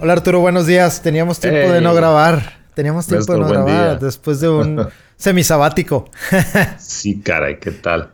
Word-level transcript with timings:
Hola 0.00 0.12
Arturo, 0.12 0.40
buenos 0.40 0.66
días. 0.66 1.00
Teníamos 1.02 1.40
tiempo 1.40 1.72
de 1.72 1.80
no 1.80 1.94
grabar. 1.94 2.58
Teníamos 2.74 3.06
tiempo 3.06 3.32
de 3.32 3.38
no 3.38 3.48
grabar 3.48 3.98
después 3.98 4.40
de 4.40 4.48
un 4.48 4.86
semisabático. 5.16 6.10
sí, 6.78 7.20
caray, 7.20 7.58
¿qué 7.58 7.70
tal? 7.70 8.10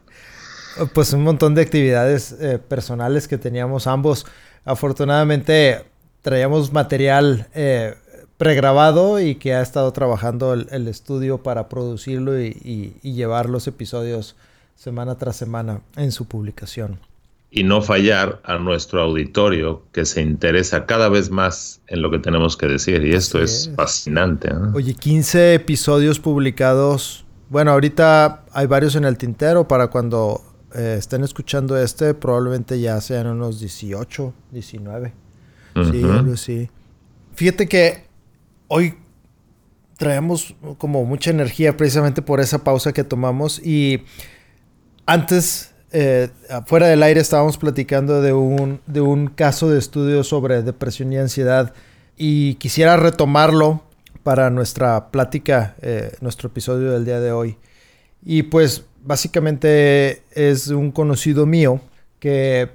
Pues 0.94 1.12
un 1.12 1.24
montón 1.24 1.54
de 1.54 1.62
actividades 1.62 2.32
eh, 2.40 2.58
personales 2.58 3.26
que 3.26 3.38
teníamos 3.38 3.86
ambos. 3.86 4.26
Afortunadamente 4.64 5.84
traíamos 6.22 6.72
material 6.72 7.48
eh, 7.54 7.94
pregrabado 8.36 9.18
y 9.20 9.34
que 9.34 9.54
ha 9.54 9.62
estado 9.62 9.92
trabajando 9.92 10.52
el, 10.52 10.88
estudio 10.88 11.42
para 11.42 11.68
producirlo 11.68 12.40
y 12.40 12.94
llevar 13.02 13.48
los 13.48 13.66
episodios 13.66 14.36
semana 14.76 15.16
tras 15.18 15.36
semana 15.36 15.80
en 15.96 16.12
su 16.12 16.26
publicación 16.26 17.09
y 17.50 17.64
no 17.64 17.82
fallar 17.82 18.40
a 18.44 18.58
nuestro 18.58 19.02
auditorio 19.02 19.82
que 19.92 20.04
se 20.04 20.22
interesa 20.22 20.86
cada 20.86 21.08
vez 21.08 21.30
más 21.30 21.80
en 21.88 22.00
lo 22.00 22.10
que 22.10 22.20
tenemos 22.20 22.56
que 22.56 22.66
decir. 22.66 23.04
Y 23.04 23.14
esto 23.14 23.42
es. 23.42 23.70
fascinante. 23.74 24.50
Oye, 24.72 24.94
15 24.94 25.54
episodios 25.54 26.20
publicados. 26.20 27.24
Bueno, 27.48 27.72
ahorita 27.72 28.44
hay 28.52 28.66
varios 28.66 28.94
en 28.94 29.04
el 29.04 29.18
tintero 29.18 29.66
para 29.66 29.88
cuando 29.88 30.42
eh, 30.74 30.96
estén 30.98 31.24
escuchando 31.24 31.76
este, 31.76 32.14
probablemente 32.14 32.80
ya 32.80 33.00
sean 33.00 33.26
unos 33.26 33.58
18, 33.58 34.32
19. 34.52 35.12
Sí, 35.90 36.36
sí. 36.36 36.70
Fíjate 37.34 37.68
que 37.68 38.04
hoy 38.68 38.94
traemos 39.96 40.54
como 40.78 41.04
mucha 41.04 41.30
energía 41.30 41.76
precisamente 41.76 42.22
por 42.22 42.40
esa 42.40 42.62
pausa 42.62 42.92
que 42.92 43.02
tomamos 43.04 43.58
y 43.64 44.04
antes 45.06 45.69
eh, 45.92 46.28
fuera 46.66 46.86
del 46.86 47.02
aire 47.02 47.20
estábamos 47.20 47.58
platicando 47.58 48.22
de 48.22 48.32
un, 48.32 48.80
de 48.86 49.00
un 49.00 49.26
caso 49.26 49.68
de 49.68 49.78
estudio 49.78 50.22
sobre 50.22 50.62
depresión 50.62 51.12
y 51.12 51.18
ansiedad 51.18 51.72
y 52.16 52.54
quisiera 52.56 52.96
retomarlo 52.96 53.82
para 54.22 54.50
nuestra 54.50 55.10
plática, 55.10 55.74
eh, 55.82 56.12
nuestro 56.20 56.48
episodio 56.48 56.92
del 56.92 57.04
día 57.04 57.20
de 57.20 57.32
hoy. 57.32 57.56
Y 58.22 58.44
pues 58.44 58.84
básicamente 59.02 60.22
es 60.32 60.68
un 60.68 60.92
conocido 60.92 61.46
mío 61.46 61.80
que 62.18 62.70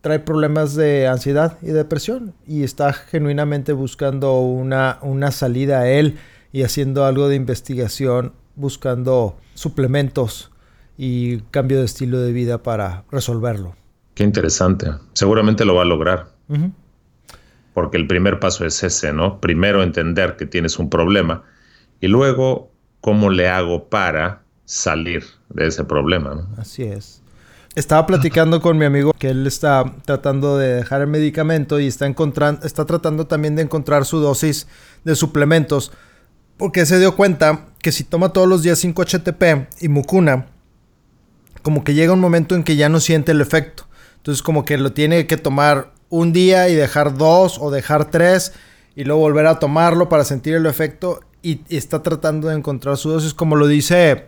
trae 0.00 0.20
problemas 0.20 0.74
de 0.74 1.08
ansiedad 1.08 1.58
y 1.60 1.66
depresión 1.66 2.34
y 2.46 2.62
está 2.62 2.92
genuinamente 2.92 3.72
buscando 3.72 4.40
una, 4.40 4.98
una 5.02 5.32
salida 5.32 5.80
a 5.80 5.90
él 5.90 6.18
y 6.52 6.62
haciendo 6.62 7.04
algo 7.04 7.28
de 7.28 7.34
investigación, 7.36 8.32
buscando 8.54 9.36
suplementos 9.54 10.50
y 10.98 11.38
cambio 11.52 11.78
de 11.78 11.84
estilo 11.84 12.18
de 12.18 12.32
vida 12.32 12.62
para 12.62 13.04
resolverlo. 13.10 13.74
Qué 14.14 14.24
interesante. 14.24 14.90
Seguramente 15.14 15.64
lo 15.64 15.76
va 15.76 15.82
a 15.82 15.86
lograr. 15.86 16.32
Porque 17.72 17.96
el 17.96 18.08
primer 18.08 18.40
paso 18.40 18.66
es 18.66 18.82
ese, 18.82 19.12
¿no? 19.12 19.40
Primero 19.40 19.82
entender 19.82 20.36
que 20.36 20.44
tienes 20.44 20.78
un 20.78 20.90
problema 20.90 21.44
y 22.00 22.08
luego 22.08 22.70
cómo 23.00 23.30
le 23.30 23.48
hago 23.48 23.88
para 23.88 24.42
salir 24.64 25.24
de 25.50 25.68
ese 25.68 25.84
problema, 25.84 26.34
¿no? 26.34 26.48
Así 26.56 26.82
es. 26.82 27.22
Estaba 27.74 28.06
platicando 28.06 28.60
con 28.60 28.76
mi 28.76 28.84
amigo 28.86 29.12
que 29.16 29.30
él 29.30 29.46
está 29.46 29.84
tratando 30.04 30.58
de 30.58 30.74
dejar 30.74 31.02
el 31.02 31.06
medicamento 31.06 31.78
y 31.78 31.86
está 31.86 32.06
encontrando, 32.06 32.66
está 32.66 32.86
tratando 32.86 33.28
también 33.28 33.54
de 33.54 33.62
encontrar 33.62 34.04
su 34.04 34.18
dosis 34.18 34.66
de 35.04 35.14
suplementos 35.14 35.92
porque 36.56 36.86
se 36.86 36.98
dio 36.98 37.14
cuenta 37.14 37.66
que 37.78 37.92
si 37.92 38.02
toma 38.02 38.32
todos 38.32 38.48
los 38.48 38.62
días 38.64 38.84
5-HTP 38.84 39.68
y 39.80 39.88
mucuna, 39.88 40.46
como 41.62 41.84
que 41.84 41.94
llega 41.94 42.12
un 42.12 42.20
momento 42.20 42.54
en 42.54 42.64
que 42.64 42.76
ya 42.76 42.88
no 42.88 43.00
siente 43.00 43.32
el 43.32 43.40
efecto. 43.40 43.86
Entonces 44.16 44.42
como 44.42 44.64
que 44.64 44.78
lo 44.78 44.92
tiene 44.92 45.26
que 45.26 45.36
tomar 45.36 45.92
un 46.10 46.32
día 46.32 46.68
y 46.68 46.74
dejar 46.74 47.16
dos 47.16 47.58
o 47.60 47.70
dejar 47.70 48.10
tres 48.10 48.52
y 48.94 49.04
luego 49.04 49.20
volver 49.20 49.46
a 49.46 49.58
tomarlo 49.58 50.08
para 50.08 50.24
sentir 50.24 50.54
el 50.54 50.66
efecto 50.66 51.20
y, 51.42 51.60
está 51.68 52.02
tratando 52.02 52.48
de 52.48 52.56
encontrar 52.56 52.96
su 52.96 53.10
dosis 53.10 53.32
como 53.34 53.56
lo 53.56 53.66
dice 53.66 54.26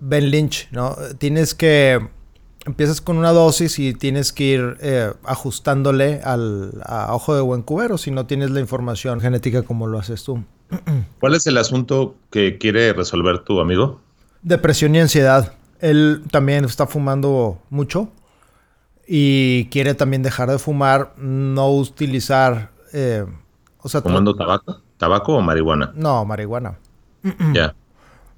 Ben 0.00 0.30
Lynch, 0.30 0.68
¿no? 0.70 0.96
Tienes 1.18 1.54
que 1.54 2.00
empiezas 2.66 3.00
con 3.00 3.18
una 3.18 3.32
dosis 3.32 3.78
y 3.78 3.94
tienes 3.94 4.32
que 4.32 4.44
ir 4.44 4.76
eh, 4.80 5.12
ajustándole 5.24 6.20
al 6.24 6.72
a 6.84 7.14
ojo 7.14 7.34
de 7.34 7.40
buen 7.40 7.62
cubero 7.62 7.98
si 7.98 8.10
no 8.10 8.26
tienes 8.26 8.50
la 8.50 8.60
información 8.60 9.20
genética 9.20 9.62
como 9.62 9.86
lo 9.86 9.98
haces 9.98 10.24
tú. 10.24 10.44
¿Cuál 11.20 11.34
es 11.34 11.46
el 11.46 11.58
asunto 11.58 12.16
que 12.30 12.58
quiere 12.58 12.92
resolver 12.92 13.40
tu 13.40 13.60
amigo? 13.60 14.00
Depresión 14.44 14.94
y 14.94 15.00
ansiedad. 15.00 15.54
Él 15.80 16.22
también 16.30 16.64
está 16.64 16.86
fumando 16.86 17.58
mucho 17.70 18.08
y 19.06 19.66
quiere 19.70 19.94
también 19.94 20.22
dejar 20.22 20.50
de 20.50 20.58
fumar, 20.58 21.12
no 21.16 21.72
utilizar... 21.72 22.70
Eh, 22.92 23.26
o 23.82 23.88
sea, 23.88 24.00
¿Fumando 24.00 24.34
tabaco? 24.36 24.80
¿Tabaco 24.96 25.34
o 25.34 25.40
marihuana? 25.40 25.92
No, 25.96 26.24
marihuana. 26.24 26.78
Ya. 27.52 27.74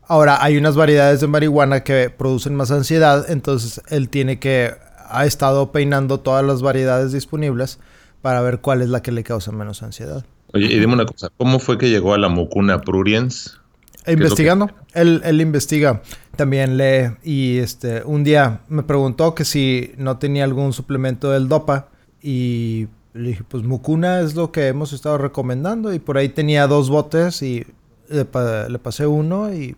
Ahora, 0.09 0.43
hay 0.43 0.57
unas 0.57 0.77
variedades 0.77 1.21
de 1.21 1.27
marihuana 1.27 1.83
que 1.83 2.11
producen 2.11 2.55
más 2.55 2.71
ansiedad, 2.71 3.29
entonces 3.29 3.83
él 3.89 4.09
tiene 4.09 4.39
que... 4.39 4.75
Ha 5.09 5.27
estado 5.27 5.71
peinando 5.73 6.21
todas 6.21 6.45
las 6.45 6.63
variedades 6.63 7.13
disponibles 7.13 7.79
para 8.23 8.41
ver 8.41 8.61
cuál 8.61 8.83
es 8.83 8.89
la 8.89 9.03
que 9.03 9.13
le 9.13 9.23
causa 9.23 9.53
menos 9.53 9.83
ansiedad. 9.83 10.25
Oye, 10.53 10.67
y 10.67 10.79
dime 10.79 10.95
una 10.95 11.07
cosa, 11.07 11.29
¿cómo 11.37 11.59
fue 11.59 11.79
que 11.79 11.91
llegó 11.91 12.15
a 12.15 12.19
la 12.19 12.29
mucuna 12.29 12.81
pruriens? 12.81 13.61
Investigando. 14.07 14.71
Él, 14.95 15.21
él, 15.25 15.41
investiga, 15.41 16.03
también 16.37 16.77
lee 16.77 17.17
y 17.25 17.59
este 17.59 18.03
un 18.05 18.23
día 18.25 18.61
me 18.69 18.83
preguntó 18.83 19.35
que 19.35 19.45
si 19.45 19.93
no 19.97 20.19
tenía 20.19 20.45
algún 20.45 20.73
suplemento 20.73 21.31
del 21.31 21.49
DOPA 21.49 21.89
y 22.23 22.89
le 23.15 23.31
dije, 23.31 23.45
pues 23.49 23.65
Mucuna 23.65 24.21
es 24.21 24.35
lo 24.35 24.53
que 24.53 24.69
hemos 24.69 24.93
estado 24.93 25.19
recomendando 25.19 25.93
y 25.93 25.99
por 25.99 26.19
ahí 26.19 26.29
tenía 26.29 26.67
dos 26.67 26.91
botes 26.91 27.43
y 27.43 27.67
le, 28.09 28.25
pasé 28.25 29.07
uno 29.07 29.53
y 29.53 29.77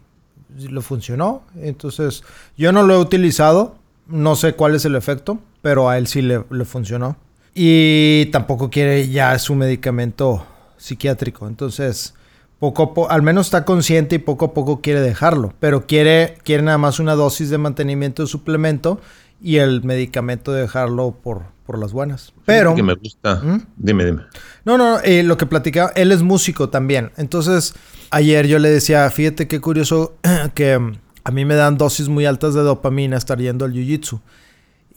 lo 0.69 0.83
funcionó. 0.83 1.43
Entonces 1.57 2.25
yo 2.57 2.73
no 2.73 2.83
lo 2.83 2.95
he 2.95 2.99
utilizado, 2.99 3.77
no 4.07 4.35
sé 4.37 4.55
cuál 4.55 4.75
es 4.75 4.85
el 4.85 4.97
efecto, 4.97 5.39
pero 5.63 5.89
a 5.89 5.99
él 5.99 6.07
sí 6.07 6.23
le, 6.23 6.45
le 6.51 6.65
funcionó. 6.65 7.17
Y 7.55 8.27
tampoco 8.27 8.71
quiere 8.71 9.09
ya 9.09 9.39
su 9.39 9.55
medicamento 9.55 10.45
psiquiátrico. 10.77 11.47
Entonces 11.47 12.15
poco 12.59 12.83
a 12.83 12.95
poco, 12.95 13.11
al 13.11 13.23
menos 13.23 13.47
está 13.47 13.65
consciente 13.65 14.17
y 14.17 14.19
poco 14.19 14.47
a 14.47 14.55
poco 14.55 14.81
quiere 14.81 15.01
dejarlo, 15.01 15.55
pero 15.61 15.87
quiere, 15.87 16.39
quiere 16.43 16.63
nada 16.63 16.79
más 16.79 16.99
una 16.99 17.15
dosis 17.15 17.51
de 17.51 17.59
mantenimiento 17.59 18.23
de 18.23 18.29
suplemento 18.29 19.01
y 19.41 19.57
el 19.57 19.85
medicamento 19.85 20.53
de 20.53 20.63
dejarlo 20.63 21.13
por, 21.23 21.45
por 21.65 21.79
las 21.79 21.93
buenas. 21.93 22.33
Pero... 22.45 22.75
Que 22.75 22.83
me 22.83 22.95
gusta. 22.95 23.37
¿Mm? 23.37 23.67
Dime, 23.77 24.05
dime. 24.05 24.23
No, 24.65 24.77
no, 24.77 24.99
eh, 25.01 25.23
lo 25.23 25.37
que 25.37 25.47
platicaba, 25.47 25.93
él 25.95 26.11
es 26.11 26.23
músico 26.23 26.69
también. 26.69 27.13
Entonces, 27.17 27.75
ayer 28.11 28.49
yo 28.49 28.59
le 28.59 28.71
decía, 28.71 29.09
fíjate 29.11 29.47
qué 29.47 29.61
curioso 29.61 30.17
que 30.55 30.81
a 31.25 31.31
mí 31.31 31.45
me 31.45 31.55
dan 31.55 31.79
dosis 31.79 32.09
muy 32.09 32.27
altas 32.27 32.55
de 32.55 32.63
dopamina 32.63 33.17
estar 33.17 33.39
yendo 33.39 33.65
al 33.65 33.73
jiu-jitsu 33.73 34.21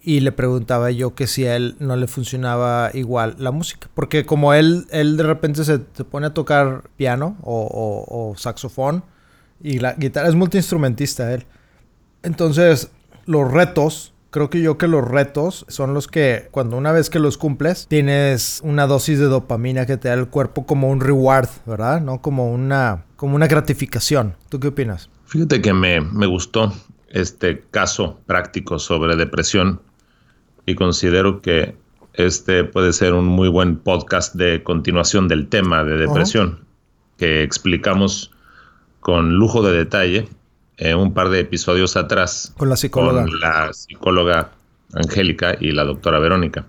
y 0.04 0.22
le 0.22 0.32
preguntaba 0.32 0.92
yo 0.92 1.14
que 1.14 1.28
si 1.28 1.46
a 1.46 1.56
él 1.56 1.76
no 1.80 1.96
le 1.96 2.08
funcionaba 2.08 2.90
igual 2.94 3.36
la 3.38 3.52
música. 3.52 3.88
Porque 3.94 4.26
como 4.26 4.54
él, 4.54 4.88
él 4.92 5.18
de 5.18 5.24
repente 5.24 5.64
se, 5.64 5.80
pone 5.80 6.28
a 6.28 6.34
tocar 6.34 6.90
piano 6.98 7.38
o, 7.44 8.34
saxofón 8.38 9.04
y 9.62 9.80
la 9.80 9.94
guitarra 9.94 10.28
es 10.28 10.36
multiinstrumentista 10.36 11.32
él. 11.34 11.46
Entonces, 12.24 12.92
los 13.26 13.52
retos, 13.52 14.14
creo 14.32 14.50
que 14.50 14.62
yo 14.62 14.78
que 14.78 14.88
los 14.88 15.08
retos 15.08 15.66
son 15.68 15.94
los 15.94 16.08
que 16.08 16.48
cuando 16.52 16.78
una 16.78 16.92
vez 16.92 17.10
que 17.10 17.20
los 17.20 17.38
cumples, 17.38 17.86
tienes 17.88 18.60
una 18.64 18.88
dosis 18.88 19.20
de 19.20 19.26
dopamina 19.26 19.86
que 19.86 19.98
te 19.98 20.08
da 20.08 20.16
el 20.16 20.28
cuerpo 20.28 20.66
como 20.66 20.90
un 20.90 21.00
reward, 21.00 21.50
¿verdad? 21.66 22.02
No 22.02 22.22
como 22.22 22.52
una, 22.52 23.06
como 23.18 23.36
una 23.36 23.48
gratificación. 23.48 24.36
¿Tú 24.50 24.60
qué 24.60 24.70
opinas? 24.70 25.10
Fíjate 25.26 25.62
que 25.62 25.74
me, 25.74 26.02
me 26.02 26.26
gustó 26.26 26.74
este 27.10 27.64
caso 27.72 28.20
práctico 28.26 28.80
sobre 28.80 29.16
depresión 29.16 29.82
y 30.66 30.76
considero 30.76 31.42
que 31.42 31.76
este 32.14 32.64
puede 32.64 32.94
ser 32.94 33.14
un 33.14 33.26
muy 33.26 33.48
buen 33.48 33.78
podcast 33.78 34.36
de 34.36 34.64
continuación 34.64 35.28
del 35.28 35.48
tema 35.48 35.84
de 35.84 35.98
depresión 35.98 36.60
que 37.18 37.44
explicamos 37.44 38.32
con 39.00 39.36
lujo 39.36 39.64
de 39.64 39.74
detalle 39.74 40.28
en 40.78 40.98
un 40.98 41.14
par 41.14 41.30
de 41.30 41.40
episodios 41.40 41.96
atrás 41.96 42.54
con 42.58 42.70
la 42.70 42.76
psicóloga. 42.76 43.24
con 43.24 43.40
la 43.40 43.74
psicóloga 43.74 44.52
Angélica 44.94 45.56
y 45.60 45.72
la 45.72 45.84
doctora 45.84 46.20
Verónica. 46.20 46.66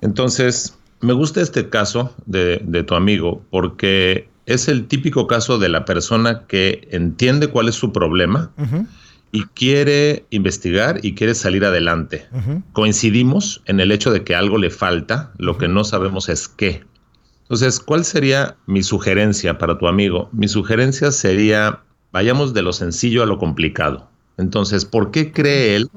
Entonces, 0.00 0.76
me 1.00 1.12
gusta 1.12 1.40
este 1.40 1.68
caso 1.68 2.14
de, 2.26 2.58
tu 2.86 2.94
amigo 2.94 3.42
porque 3.50 4.28
es 4.44 4.68
el 4.68 4.86
típico 4.86 5.26
caso 5.26 5.58
de 5.58 5.68
la 5.68 5.84
persona 5.84 6.42
que 6.46 6.88
entiende 6.90 7.48
cuál 7.48 7.68
es 7.68 7.74
su 7.74 7.92
problema 7.92 8.50
y 9.32 9.44
quiere 9.44 10.24
investigar 10.30 11.00
y 11.02 11.14
quiere 11.14 11.34
salir 11.34 11.64
adelante. 11.64 12.26
Coincidimos 12.72 13.62
en 13.66 13.80
el 13.80 13.92
hecho 13.92 14.10
de 14.10 14.24
que 14.24 14.34
algo 14.34 14.58
le 14.58 14.70
falta, 14.70 15.32
lo 15.38 15.58
que 15.58 15.68
no 15.68 15.84
sabemos 15.84 16.28
es 16.28 16.48
qué. 16.48 16.84
Entonces, 17.42 17.80
¿cuál 17.80 18.04
sería 18.04 18.56
mi 18.66 18.82
sugerencia 18.82 19.58
para 19.58 19.78
tu 19.78 19.86
amigo? 19.86 20.28
Mi 20.32 20.48
sugerencia 20.48 21.12
sería, 21.12 21.80
vayamos 22.12 22.54
de 22.54 22.62
lo 22.62 22.72
sencillo 22.72 23.22
a 23.22 23.26
lo 23.26 23.38
complicado. 23.38 24.08
Entonces, 24.36 24.84
¿por 24.84 25.10
qué 25.10 25.32
cree 25.32 25.76
él 25.76 25.90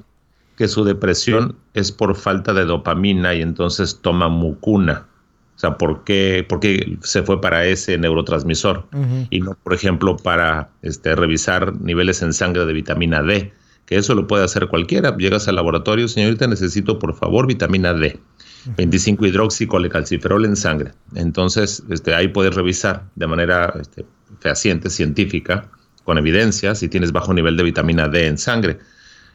que 0.59 0.67
su 0.67 0.83
depresión 0.83 1.55
es 1.73 1.93
por 1.93 2.17
falta 2.17 2.53
de 2.53 2.65
dopamina 2.65 3.33
y 3.33 3.41
entonces 3.41 3.99
toma 4.01 4.27
mucuna. 4.27 5.07
O 5.59 5.61
sea, 5.61 5.77
¿por 5.77 6.05
qué, 6.05 6.45
por 6.47 6.61
qué 6.61 6.97
se 7.03 7.21
fue 7.21 7.41
para 7.41 7.65
ese 7.65 7.97
neurotransmisor 7.97 8.87
y 9.29 9.41
no, 9.41 9.57
por 9.61 9.73
ejemplo, 9.73 10.15
para 10.15 10.69
este, 10.83 11.13
revisar 11.17 11.75
niveles 11.81 12.21
en 12.21 12.31
sangre 12.31 12.65
de 12.65 12.71
vitamina 12.71 13.21
D? 13.21 13.51
Que 13.85 13.97
eso 13.97 14.15
lo 14.15 14.25
puede 14.25 14.45
hacer 14.45 14.69
cualquiera. 14.69 15.17
Llegas 15.17 15.49
al 15.49 15.57
laboratorio, 15.57 16.07
señorita, 16.07 16.47
necesito 16.47 16.97
por 16.97 17.13
favor 17.13 17.45
vitamina 17.45 17.93
D. 17.93 18.21
25 18.77 19.25
hidroxicolecalciferol 19.25 20.45
en 20.45 20.55
sangre. 20.55 20.93
Entonces, 21.13 21.83
este, 21.89 22.15
ahí 22.15 22.29
puedes 22.29 22.55
revisar 22.55 23.03
de 23.15 23.27
manera 23.27 23.73
este, 23.81 24.05
fehaciente, 24.39 24.89
científica, 24.89 25.69
con 26.05 26.17
evidencia, 26.17 26.73
si 26.73 26.87
tienes 26.87 27.11
bajo 27.11 27.33
nivel 27.33 27.57
de 27.57 27.63
vitamina 27.63 28.07
D 28.07 28.27
en 28.27 28.37
sangre. 28.37 28.79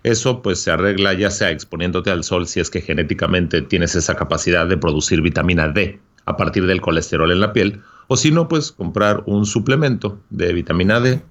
Eso 0.03 0.41
pues 0.41 0.59
se 0.59 0.70
arregla 0.70 1.12
ya 1.12 1.31
sea 1.31 1.50
exponiéndote 1.50 2.11
al 2.11 2.25
sol 2.25 2.47
si 2.47 2.61
es 2.61 2.70
que 2.70 2.81
genéticamente 2.81 3.61
tienes 3.61 3.94
esa 3.94 4.15
capacidad 4.15 4.67
de 4.67 4.79
producir 4.79 5.20
vitamina 5.20 5.69
D 5.69 6.00
a 6.26 6.37
partir 6.37 6.67
del 6.67 6.81
colesterol 6.81 7.31
en 7.31 7.41
la 7.41 7.53
piel, 7.53 7.81
o 8.09 8.17
si 8.17 8.31
no, 8.31 8.49
pues 8.49 8.73
comprar 8.73 9.23
un 9.26 9.47
suplemento 9.47 10.21
de 10.31 10.53
vitamina 10.53 11.00
D 11.00 11.23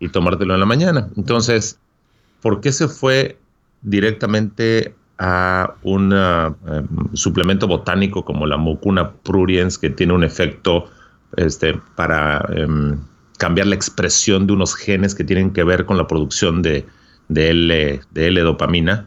y 0.00 0.08
tomártelo 0.08 0.54
en 0.54 0.60
la 0.60 0.66
mañana. 0.66 1.08
Entonces, 1.16 1.78
¿por 2.40 2.60
qué 2.60 2.72
se 2.72 2.88
fue 2.88 3.38
directamente 3.82 4.94
a 5.18 5.74
un 5.82 6.12
em, 6.12 6.54
suplemento 7.12 7.66
botánico 7.66 8.24
como 8.24 8.46
la 8.46 8.56
Mucuna 8.56 9.10
pruriens, 9.10 9.76
que 9.76 9.90
tiene 9.90 10.12
un 10.12 10.24
efecto 10.24 10.88
este, 11.36 11.74
para 11.96 12.44
em, 12.54 12.98
cambiar 13.36 13.66
la 13.66 13.74
expresión 13.74 14.46
de 14.46 14.52
unos 14.52 14.74
genes 14.74 15.14
que 15.14 15.24
tienen 15.24 15.52
que 15.52 15.64
ver 15.64 15.84
con 15.84 15.96
la 15.96 16.06
producción 16.06 16.62
de 16.62 16.86
de 17.28 17.50
L 18.14 18.40
dopamina, 18.40 19.06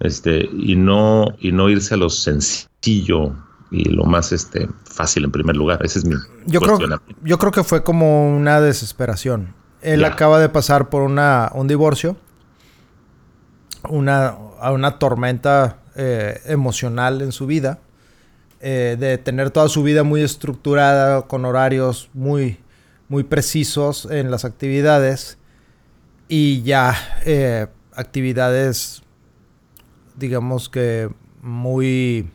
este, 0.00 0.48
y 0.52 0.76
no, 0.76 1.34
y 1.40 1.52
no 1.52 1.70
irse 1.70 1.94
a 1.94 1.96
lo 1.96 2.10
sencillo 2.10 3.34
y 3.74 3.84
lo 3.90 4.04
más 4.04 4.32
este, 4.32 4.68
fácil 4.84 5.24
en 5.24 5.32
primer 5.32 5.56
lugar. 5.56 5.84
Ese 5.84 5.98
es 5.98 6.04
mi 6.04 6.14
yo 6.46 6.60
creo, 6.60 6.78
yo 7.22 7.38
creo 7.38 7.52
que 7.52 7.64
fue 7.64 7.82
como 7.82 8.36
una 8.36 8.60
desesperación. 8.60 9.54
Él 9.82 10.04
acaba 10.04 10.38
de 10.38 10.48
pasar 10.48 10.88
por 10.88 11.02
una, 11.02 11.50
un 11.54 11.68
divorcio, 11.68 12.16
una, 13.88 14.34
una 14.72 14.98
tormenta 14.98 15.78
eh, 15.94 16.40
emocional 16.46 17.20
en 17.20 17.32
su 17.32 17.46
vida, 17.46 17.80
eh, 18.60 18.96
de 18.98 19.18
tener 19.18 19.50
toda 19.50 19.68
su 19.68 19.82
vida 19.82 20.02
muy 20.02 20.22
estructurada, 20.22 21.22
con 21.22 21.44
horarios 21.44 22.08
muy, 22.14 22.58
muy 23.08 23.24
precisos 23.24 24.08
en 24.10 24.30
las 24.30 24.46
actividades 24.46 25.36
y 26.28 26.62
ya 26.62 26.96
eh, 27.26 27.66
actividades, 27.92 29.02
digamos 30.16 30.70
que 30.70 31.10
muy, 31.42 32.30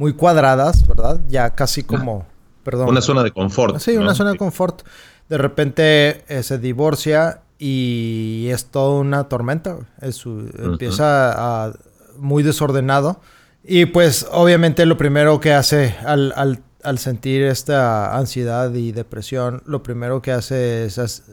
muy 0.00 0.14
cuadradas, 0.14 0.86
¿verdad? 0.86 1.20
Ya 1.28 1.50
casi 1.50 1.82
como, 1.82 2.26
perdón. 2.64 2.88
Una 2.88 3.02
zona 3.02 3.22
de 3.22 3.32
confort. 3.32 3.78
Sí, 3.80 3.98
una 3.98 4.14
zona 4.14 4.30
de 4.30 4.38
confort. 4.38 4.80
De 5.28 5.36
repente 5.36 6.24
eh, 6.26 6.42
se 6.42 6.56
divorcia 6.56 7.42
y 7.58 8.48
es 8.50 8.64
toda 8.64 8.98
una 8.98 9.24
tormenta. 9.28 9.76
Empieza 10.00 11.66
a, 11.66 11.72
muy 12.16 12.42
desordenado. 12.42 13.20
Y 13.62 13.84
pues 13.84 14.26
obviamente 14.32 14.86
lo 14.86 14.96
primero 14.96 15.38
que 15.38 15.52
hace 15.52 15.94
al, 16.06 16.32
al, 16.34 16.62
al, 16.82 16.98
sentir 16.98 17.42
esta 17.42 18.16
ansiedad 18.16 18.72
y 18.72 18.92
depresión, 18.92 19.62
lo 19.66 19.82
primero 19.82 20.22
que 20.22 20.32
hace 20.32 20.86
es 20.86 21.24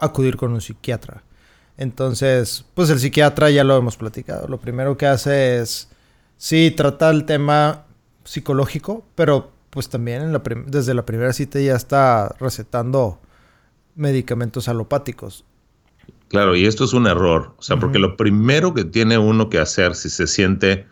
acudir 0.00 0.36
con 0.36 0.52
un 0.52 0.60
psiquiatra. 0.60 1.22
Entonces, 1.76 2.64
pues 2.74 2.90
el 2.90 2.98
psiquiatra 2.98 3.50
ya 3.50 3.62
lo 3.62 3.76
hemos 3.76 3.96
platicado. 3.96 4.48
Lo 4.48 4.58
primero 4.58 4.96
que 4.96 5.06
hace 5.06 5.60
es, 5.60 5.91
sí, 6.42 6.72
trata 6.72 7.08
el 7.10 7.24
tema 7.24 7.84
psicológico, 8.24 9.06
pero 9.14 9.52
pues 9.70 9.88
también 9.88 10.32
desde 10.66 10.92
la 10.92 11.06
primera 11.06 11.32
cita 11.32 11.60
ya 11.60 11.76
está 11.76 12.34
recetando 12.40 13.20
medicamentos 13.94 14.66
alopáticos. 14.66 15.44
Claro, 16.26 16.56
y 16.56 16.66
esto 16.66 16.84
es 16.84 16.94
un 16.94 17.06
error. 17.06 17.54
O 17.58 17.62
sea, 17.62 17.78
porque 17.78 18.00
lo 18.00 18.16
primero 18.16 18.74
que 18.74 18.84
tiene 18.84 19.18
uno 19.18 19.50
que 19.50 19.60
hacer 19.60 19.94
si 19.94 20.10
se 20.10 20.26
siente 20.26 20.86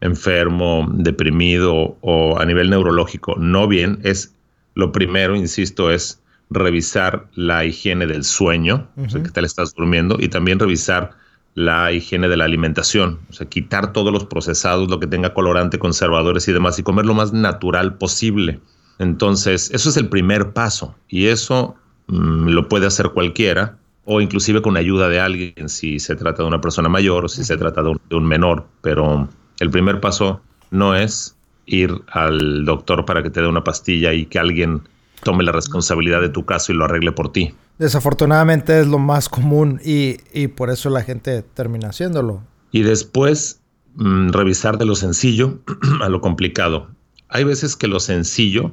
enfermo, 0.00 0.86
deprimido 0.92 1.96
o 2.00 2.38
a 2.38 2.44
nivel 2.44 2.70
neurológico 2.70 3.34
no 3.36 3.66
bien, 3.66 3.98
es 4.04 4.34
lo 4.74 4.92
primero, 4.92 5.34
insisto, 5.34 5.90
es 5.90 6.20
revisar 6.48 7.26
la 7.34 7.64
higiene 7.64 8.06
del 8.06 8.22
sueño, 8.22 8.88
o 8.96 9.10
sea, 9.10 9.22
que 9.22 9.30
tal 9.30 9.44
estás 9.44 9.74
durmiendo, 9.74 10.16
y 10.20 10.28
también 10.28 10.60
revisar 10.60 11.10
la 11.54 11.92
higiene 11.92 12.28
de 12.28 12.36
la 12.36 12.44
alimentación, 12.44 13.20
o 13.28 13.32
sea, 13.32 13.48
quitar 13.48 13.92
todos 13.92 14.12
los 14.12 14.24
procesados, 14.24 14.88
lo 14.88 14.98
que 14.98 15.06
tenga 15.06 15.34
colorante, 15.34 15.78
conservadores 15.78 16.48
y 16.48 16.52
demás, 16.52 16.78
y 16.78 16.82
comer 16.82 17.04
lo 17.04 17.14
más 17.14 17.32
natural 17.32 17.98
posible. 17.98 18.60
Entonces, 18.98 19.70
eso 19.72 19.90
es 19.90 19.96
el 19.96 20.08
primer 20.08 20.52
paso, 20.52 20.94
y 21.08 21.26
eso 21.26 21.74
mm, 22.06 22.48
lo 22.48 22.68
puede 22.68 22.86
hacer 22.86 23.10
cualquiera, 23.10 23.76
o 24.04 24.20
inclusive 24.20 24.62
con 24.62 24.76
ayuda 24.76 25.08
de 25.08 25.20
alguien, 25.20 25.68
si 25.68 25.98
se 25.98 26.16
trata 26.16 26.42
de 26.42 26.48
una 26.48 26.60
persona 26.60 26.88
mayor 26.88 27.26
o 27.26 27.28
si 27.28 27.44
se 27.44 27.56
trata 27.56 27.82
de 27.82 27.90
un, 27.90 28.00
de 28.08 28.16
un 28.16 28.26
menor, 28.26 28.66
pero 28.80 29.28
el 29.60 29.70
primer 29.70 30.00
paso 30.00 30.40
no 30.70 30.96
es 30.96 31.36
ir 31.66 31.92
al 32.08 32.64
doctor 32.64 33.04
para 33.04 33.22
que 33.22 33.30
te 33.30 33.40
dé 33.40 33.46
una 33.46 33.62
pastilla 33.62 34.12
y 34.12 34.26
que 34.26 34.38
alguien 34.38 34.82
tome 35.22 35.44
la 35.44 35.52
responsabilidad 35.52 36.20
de 36.20 36.28
tu 36.28 36.44
caso 36.44 36.72
y 36.72 36.74
lo 36.74 36.84
arregle 36.84 37.12
por 37.12 37.32
ti. 37.32 37.54
Desafortunadamente 37.78 38.80
es 38.80 38.86
lo 38.86 38.98
más 38.98 39.28
común 39.28 39.80
y, 39.84 40.16
por 40.48 40.70
eso 40.70 40.90
la 40.90 41.02
gente 41.02 41.42
termina 41.42 41.88
haciéndolo. 41.88 42.42
Y 42.70 42.82
después 42.82 43.60
mm, 43.94 44.30
revisar 44.30 44.78
de 44.78 44.86
lo 44.86 44.94
sencillo 44.94 45.60
a 46.02 46.08
lo 46.08 46.20
complicado. 46.20 46.88
Hay 47.28 47.44
veces 47.44 47.76
que 47.76 47.88
lo 47.88 48.00
sencillo 48.00 48.72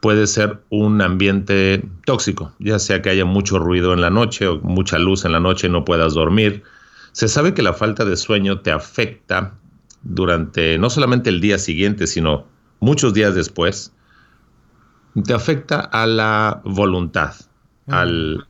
puede 0.00 0.26
ser 0.26 0.62
un 0.70 1.02
ambiente 1.02 1.84
tóxico, 2.06 2.52
ya 2.58 2.78
sea 2.78 3.02
que 3.02 3.10
haya 3.10 3.26
mucho 3.26 3.58
ruido 3.58 3.92
en 3.92 4.00
la 4.00 4.10
noche 4.10 4.48
o 4.48 4.58
mucha 4.60 4.98
luz 4.98 5.24
en 5.24 5.32
la 5.32 5.40
noche 5.40 5.66
y 5.66 5.70
no 5.70 5.84
puedas 5.84 6.14
dormir. 6.14 6.62
Se 7.12 7.28
sabe 7.28 7.54
que 7.54 7.62
la 7.62 7.74
falta 7.74 8.04
de 8.04 8.16
sueño 8.16 8.60
te 8.60 8.70
afecta 8.70 9.54
durante 10.02 10.78
no 10.78 10.88
solamente 10.88 11.28
el 11.28 11.40
día 11.40 11.58
siguiente, 11.58 12.06
sino 12.06 12.46
muchos 12.80 13.12
días 13.12 13.34
después 13.34 13.92
te 15.24 15.34
afecta 15.34 15.80
a 15.80 16.06
la 16.06 16.60
voluntad, 16.64 17.34
al, 17.88 18.46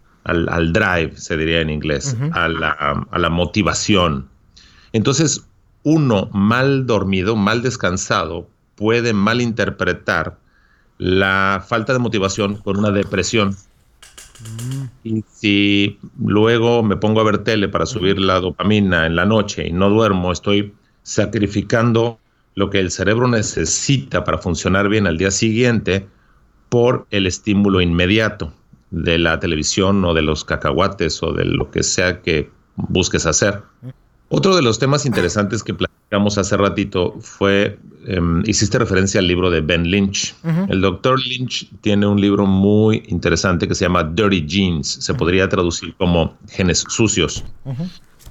drive, 0.73 1.17
se 1.17 1.37
diría 1.37 1.61
en 1.61 1.71
inglés, 1.71 2.17
a, 2.33 2.49
la, 2.49 3.31
motivación. 3.31 4.29
Entonces, 4.93 5.47
uno 5.83 6.29
mal 6.33 6.87
dormido, 6.87 7.37
mal 7.37 7.63
descansado, 7.63 8.49
puede 8.77 9.13
malinterpretar 9.13 10.39
la 10.99 11.65
falta 11.67 11.93
de 11.93 11.99
motivación 11.99 12.57
con 12.57 12.79
una 12.79 12.91
depresión. 12.91 13.57
Mm. 14.41 14.85
Y 15.05 15.25
si 15.31 15.99
luego 16.19 16.83
me 16.83 16.97
pongo 16.97 17.21
a 17.21 17.25
ver 17.25 17.39
tele 17.39 17.69
para 17.69 17.87
subir 17.87 18.19
la 18.19 18.41
dopamina 18.41 19.07
en 19.07 19.17
la 19.17 19.25
noche 19.25 19.67
y 19.67 19.73
no 19.73 19.89
duermo, 19.89 20.33
estoy 20.33 20.75
sacrificando 21.03 22.19
lo 22.55 22.69
que 22.69 22.81
el 22.81 22.91
cerebro 22.91 23.29
necesita 23.29 24.25
para 24.25 24.39
funcionar 24.39 24.89
bien 24.89 25.07
al 25.07 25.17
día 25.17 25.31
siguiente 25.31 26.07
por 26.71 27.07
el 27.11 27.27
estímulo 27.27 27.83
inmediato 27.83 28.55
de 28.91 29.19
la 29.19 29.39
televisión 29.39 30.05
o 30.05 30.15
de 30.15 30.23
los 30.23 30.45
cacahuates 30.45 31.23
o 31.23 31.33
de 31.33 31.45
lo 31.45 31.71
que 31.71 31.83
sea 31.83 32.23
que 32.23 32.51
busques 32.77 33.27
hacer. 33.27 33.63
Otro 34.29 34.55
de 34.55 34.63
los 34.63 34.79
temas 34.79 35.07
interesantes 35.07 35.63
que 35.63 35.75
platicamos 35.75 36.39
hace 36.39 36.57
ratito 36.57 37.17
fue, 37.21 37.79
em, 38.07 38.43
hiciste 38.47 38.79
referencia 38.79 39.21
al 39.21 39.27
libro 39.27 39.51
de 39.51 39.61
Ben 39.61 39.91
Lynch. 39.91 40.35
El 40.69 40.81
doctor 40.81 41.21
Lynch 41.21 41.69
tiene 41.81 42.07
un 42.07 42.21
libro 42.21 42.47
muy 42.47 43.03
interesante 43.09 43.67
que 43.67 43.75
se 43.75 43.85
llama 43.85 44.05
Dirty 44.05 44.47
Genes, 44.49 44.87
se 44.87 45.15
podría 45.15 45.49
traducir 45.49 45.95
como 45.97 46.37
genes 46.49 46.85
sucios. 46.89 47.45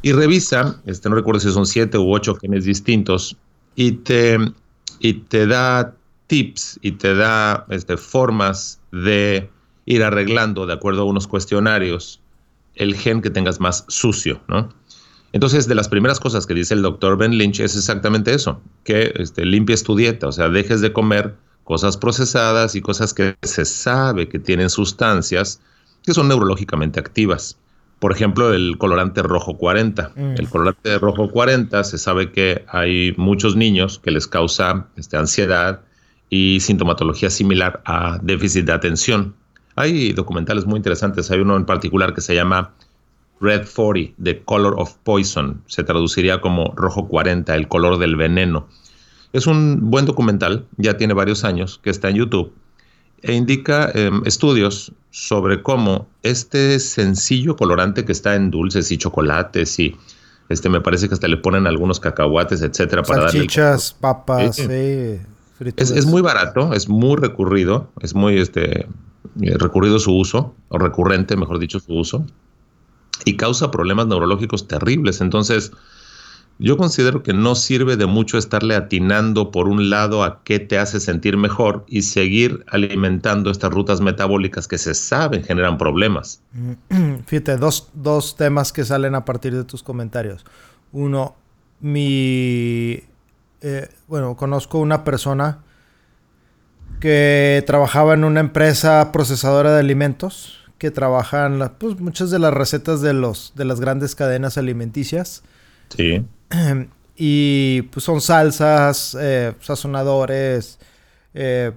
Y 0.02 0.14
revisa, 0.14 0.82
este, 0.86 1.10
no 1.10 1.16
recuerdo 1.16 1.42
si 1.42 1.52
son 1.52 1.66
siete 1.66 1.98
u 1.98 2.14
ocho 2.14 2.36
genes 2.36 2.64
distintos, 2.64 3.36
y 3.76 3.92
te, 3.92 4.38
y 5.00 5.14
te 5.14 5.48
da 5.48 5.94
tips 6.30 6.80
y 6.82 6.94
te 6.94 7.16
da 7.16 7.66
este, 7.70 7.98
formas 7.98 8.80
de 8.92 9.50
ir 9.86 10.04
arreglando 10.04 10.66
de 10.66 10.74
acuerdo 10.74 11.02
a 11.02 11.06
unos 11.06 11.28
cuestionarios 11.28 12.22
el 12.76 12.96
gen 12.96 13.22
que 13.22 13.32
tengas 13.32 13.60
más 13.60 13.84
sucio, 13.90 14.40
¿no? 14.48 14.70
Entonces, 15.34 15.68
de 15.68 15.76
las 15.76 15.90
primeras 15.90 16.20
cosas 16.20 16.48
que 16.48 16.54
dice 16.54 16.74
el 16.74 16.82
doctor 16.82 17.18
Ben 17.18 17.38
Lynch 17.38 17.60
es 17.60 17.76
exactamente 17.76 18.34
eso, 18.34 18.62
que 18.84 19.12
este, 19.16 19.46
limpies 19.46 19.84
tu 19.84 19.96
dieta, 19.96 20.28
o 20.28 20.32
sea, 20.32 20.50
dejes 20.50 20.82
de 20.82 20.94
comer 20.94 21.36
cosas 21.64 21.98
procesadas 21.98 22.76
y 22.76 22.82
cosas 22.82 23.14
que 23.14 23.36
se 23.42 23.66
sabe 23.66 24.28
que 24.28 24.40
tienen 24.40 24.70
sustancias 24.70 25.62
que 26.04 26.14
son 26.14 26.28
neurológicamente 26.28 27.00
activas. 27.00 27.58
Por 28.00 28.12
ejemplo, 28.12 28.54
el 28.54 28.78
colorante 28.78 29.22
rojo 29.22 29.58
40. 29.58 30.14
Mm. 30.16 30.34
El 30.38 30.50
colorante 30.50 30.98
rojo 30.98 31.30
40 31.30 31.84
se 31.84 31.98
sabe 31.98 32.32
que 32.32 32.66
hay 32.70 33.14
muchos 33.18 33.56
niños 33.56 34.00
que 34.00 34.12
les 34.12 34.26
causa 34.26 34.88
este, 34.96 35.18
ansiedad 35.18 35.82
y 36.30 36.60
sintomatología 36.60 37.30
similar 37.30 37.82
a 37.86 38.20
déficit 38.22 38.66
de 38.66 38.74
atención. 38.74 39.36
Hay 39.76 40.14
documentales 40.14 40.66
muy 40.66 40.78
interesantes. 40.78 41.32
Hay 41.32 41.40
uno 41.40 41.56
en 41.56 41.66
particular 41.66 42.14
que 42.14 42.22
se 42.22 42.36
llama 42.36 42.72
Red 43.42 43.68
40, 43.74 44.14
The 44.22 44.42
Color 44.44 44.76
of 44.78 44.96
Poison. 45.04 45.62
Se 45.68 45.84
traduciría 45.84 46.42
como 46.42 46.74
rojo 46.76 47.08
40, 47.08 47.56
el 47.56 47.68
color 47.68 47.98
del 47.98 48.16
veneno. 48.16 48.68
Es 49.32 49.48
un 49.48 49.92
buen 49.92 50.06
documental, 50.06 50.66
ya 50.78 50.98
tiene 50.98 51.14
varios 51.14 51.44
años, 51.44 51.80
que 51.84 51.90
está 51.90 52.10
en 52.10 52.18
YouTube 52.18 52.54
e 53.22 53.34
indica 53.34 53.92
em, 53.94 54.22
estudios 54.26 54.92
sobre 55.12 55.62
cómo 55.62 56.08
este 56.24 56.80
sencillo 56.80 57.56
colorante 57.56 58.06
que 58.06 58.12
está 58.12 58.36
en 58.36 58.52
dulces 58.52 58.92
y 58.92 58.98
chocolates 58.98 59.80
y 59.80 59.96
este 60.50 60.70
me 60.70 60.82
parece 60.82 61.08
que 61.08 61.14
hasta 61.14 61.28
le 61.28 61.38
ponen 61.38 61.68
algunos 61.68 62.00
cacahuates, 62.00 62.62
etcétera, 62.62 63.04
para 63.04 63.26
darle 63.26 63.48
papas, 64.00 64.56
sí, 64.56 65.20
es, 65.76 65.92
es, 65.92 66.06
muy 66.06 66.22
barato, 66.22 66.74
es 66.74 66.88
muy 66.90 67.18
recurrido, 67.18 67.90
es 68.02 68.16
muy 68.16 68.38
este 68.38 68.88
recurrido 69.36 70.00
su 70.00 70.16
uso, 70.16 70.56
o 70.70 70.78
recurrente, 70.78 71.36
mejor 71.36 71.60
dicho, 71.60 71.80
su 71.80 71.94
uso, 71.94 72.26
y 73.26 73.36
causa 73.38 73.72
problemas 73.72 74.08
neurológicos 74.08 74.68
terribles. 74.68 75.22
Entonces, 75.22 75.72
yo 76.58 76.78
considero 76.78 77.24
que 77.24 77.34
no 77.34 77.56
sirve 77.56 77.96
de 77.96 78.06
mucho 78.06 78.38
estarle 78.38 78.76
atinando 78.76 79.50
por 79.50 79.68
un 79.68 79.90
lado 79.90 80.24
a 80.24 80.44
qué 80.44 80.60
te 80.60 80.78
hace 80.78 81.00
sentir 81.00 81.38
mejor 81.38 81.86
y 81.88 82.02
seguir 82.02 82.66
alimentando 82.68 83.50
estas 83.50 83.72
rutas 83.72 84.02
metabólicas 84.02 84.68
que 84.68 84.78
se 84.78 84.94
saben 84.94 85.44
generan 85.44 85.78
problemas. 85.78 86.42
Fíjate, 87.26 87.58
dos, 87.58 87.90
dos 87.94 88.36
temas 88.36 88.74
que 88.74 88.84
salen 88.84 89.16
a 89.16 89.26
partir 89.26 89.56
de 89.56 89.64
tus 89.64 89.84
comentarios. 89.84 90.46
Uno, 90.92 91.36
mi... 91.80 93.04
Eh, 93.62 93.90
bueno, 94.08 94.36
conozco 94.36 94.80
una 94.80 95.04
persona 95.04 95.60
que 97.00 97.64
trabajaba 97.66 98.14
en 98.14 98.24
una 98.24 98.40
empresa 98.40 99.12
procesadora 99.12 99.74
de 99.74 99.80
alimentos, 99.80 100.60
que 100.78 100.92
trabajan 100.92 101.74
pues, 101.78 102.00
muchas 102.00 102.30
de 102.32 102.40
las 102.40 102.54
recetas 102.54 103.02
de, 103.02 103.14
los, 103.14 103.54
de 103.56 103.66
las 103.66 103.80
grandes 103.80 104.16
cadenas 104.16 104.58
alimenticias. 104.58 105.44
Sí. 105.90 106.26
Y 107.22 107.82
pues 107.92 108.06
son 108.06 108.22
salsas, 108.22 109.14
eh, 109.20 109.54
sazonadores, 109.60 110.80
eh, 111.34 111.74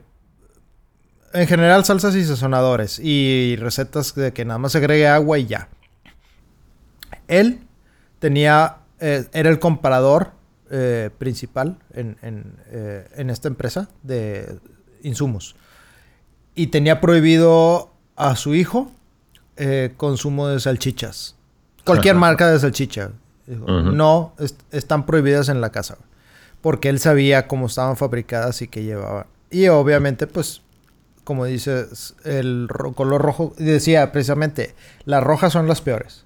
en 1.33 1.47
general 1.49 1.85
salsas 1.85 2.15
y 2.15 2.25
sazonadores 2.25 3.01
y 3.01 3.57
recetas 3.57 4.15
de 4.15 4.33
que 4.33 4.45
nada 4.45 4.59
más 4.59 4.71
se 4.71 4.79
agregue 4.79 5.09
agua 5.09 5.41
y 5.41 5.47
ya. 5.47 5.69
Él 7.27 7.67
tenía, 8.21 8.77
eh, 9.01 9.25
era 9.33 9.51
el 9.51 9.59
comparador 9.59 10.31
principal 11.19 11.79
en, 11.93 12.17
en, 12.23 13.31
esta 13.31 13.49
empresa 13.49 13.89
de 14.03 14.59
insumos. 15.03 15.55
Y 16.55 16.69
tenía 16.69 17.01
prohibido 17.01 17.93
a 18.17 18.37
su 18.37 18.55
hijo 18.55 18.91
consumo 19.97 20.49
de 20.49 20.61
salchichas. 20.61 21.37
Cualquier 21.85 22.17
marca 22.17 22.51
de 22.51 22.59
salchicha. 22.59 23.11
No, 23.47 24.35
están 24.71 25.05
prohibidas 25.07 25.49
en 25.49 25.61
la 25.61 25.71
casa. 25.71 25.99
Porque 26.61 26.89
él 26.89 27.01
sabía 27.01 27.49
cómo 27.49 27.67
estaban 27.67 27.97
fabricadas 27.97 28.63
y 28.63 28.69
qué 28.69 28.83
llevaban. 28.85 29.27
Y 29.51 29.69
obviamente, 29.69 30.27
pues, 30.27 30.63
como 31.25 31.45
dices, 31.45 32.15
el 32.25 32.69
color 32.95 33.21
rojo, 33.21 33.53
decía 33.59 34.13
precisamente, 34.13 34.75
las 35.05 35.23
rojas 35.23 35.53
son 35.53 35.69
las 35.69 35.81
peores. 35.81 36.25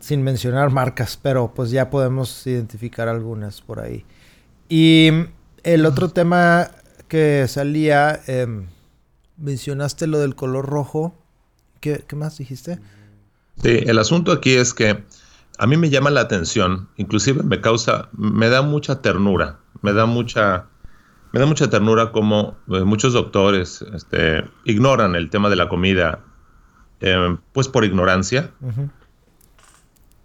Sin 0.00 0.22
mencionar 0.22 0.70
marcas, 0.70 1.18
pero 1.20 1.52
pues 1.54 1.70
ya 1.70 1.90
podemos 1.90 2.46
identificar 2.46 3.08
algunas 3.08 3.60
por 3.60 3.80
ahí. 3.80 4.04
Y 4.68 5.10
el 5.62 5.86
otro 5.86 6.10
tema 6.10 6.70
que 7.08 7.46
salía, 7.48 8.20
em, 8.26 8.66
mencionaste 9.36 10.06
lo 10.06 10.18
del 10.20 10.34
color 10.36 10.66
rojo. 10.66 11.18
¿Qué, 11.80 12.04
¿Qué, 12.06 12.16
más 12.16 12.38
dijiste? 12.38 12.78
Sí, 13.62 13.80
el 13.86 13.98
asunto 13.98 14.32
aquí 14.32 14.54
es 14.54 14.72
que 14.72 15.04
a 15.60 15.66
mí 15.66 15.76
me 15.76 15.90
llama 15.90 16.08
la 16.10 16.22
atención, 16.22 16.88
inclusive 16.96 17.42
me 17.42 17.60
causa, 17.60 18.08
me 18.12 18.48
da 18.48 18.62
mucha 18.62 19.02
ternura, 19.02 19.58
me 19.82 19.92
da 19.92 20.06
mucha, 20.06 20.68
me 21.32 21.40
da 21.40 21.44
mucha 21.44 21.68
ternura 21.68 22.12
como 22.12 22.56
eh, 22.68 22.84
muchos 22.84 23.12
doctores 23.12 23.84
este, 23.94 24.42
ignoran 24.64 25.16
el 25.16 25.28
tema 25.28 25.50
de 25.50 25.56
la 25.56 25.68
comida, 25.68 26.20
eh, 27.00 27.36
pues 27.52 27.68
por 27.68 27.84
ignorancia, 27.84 28.52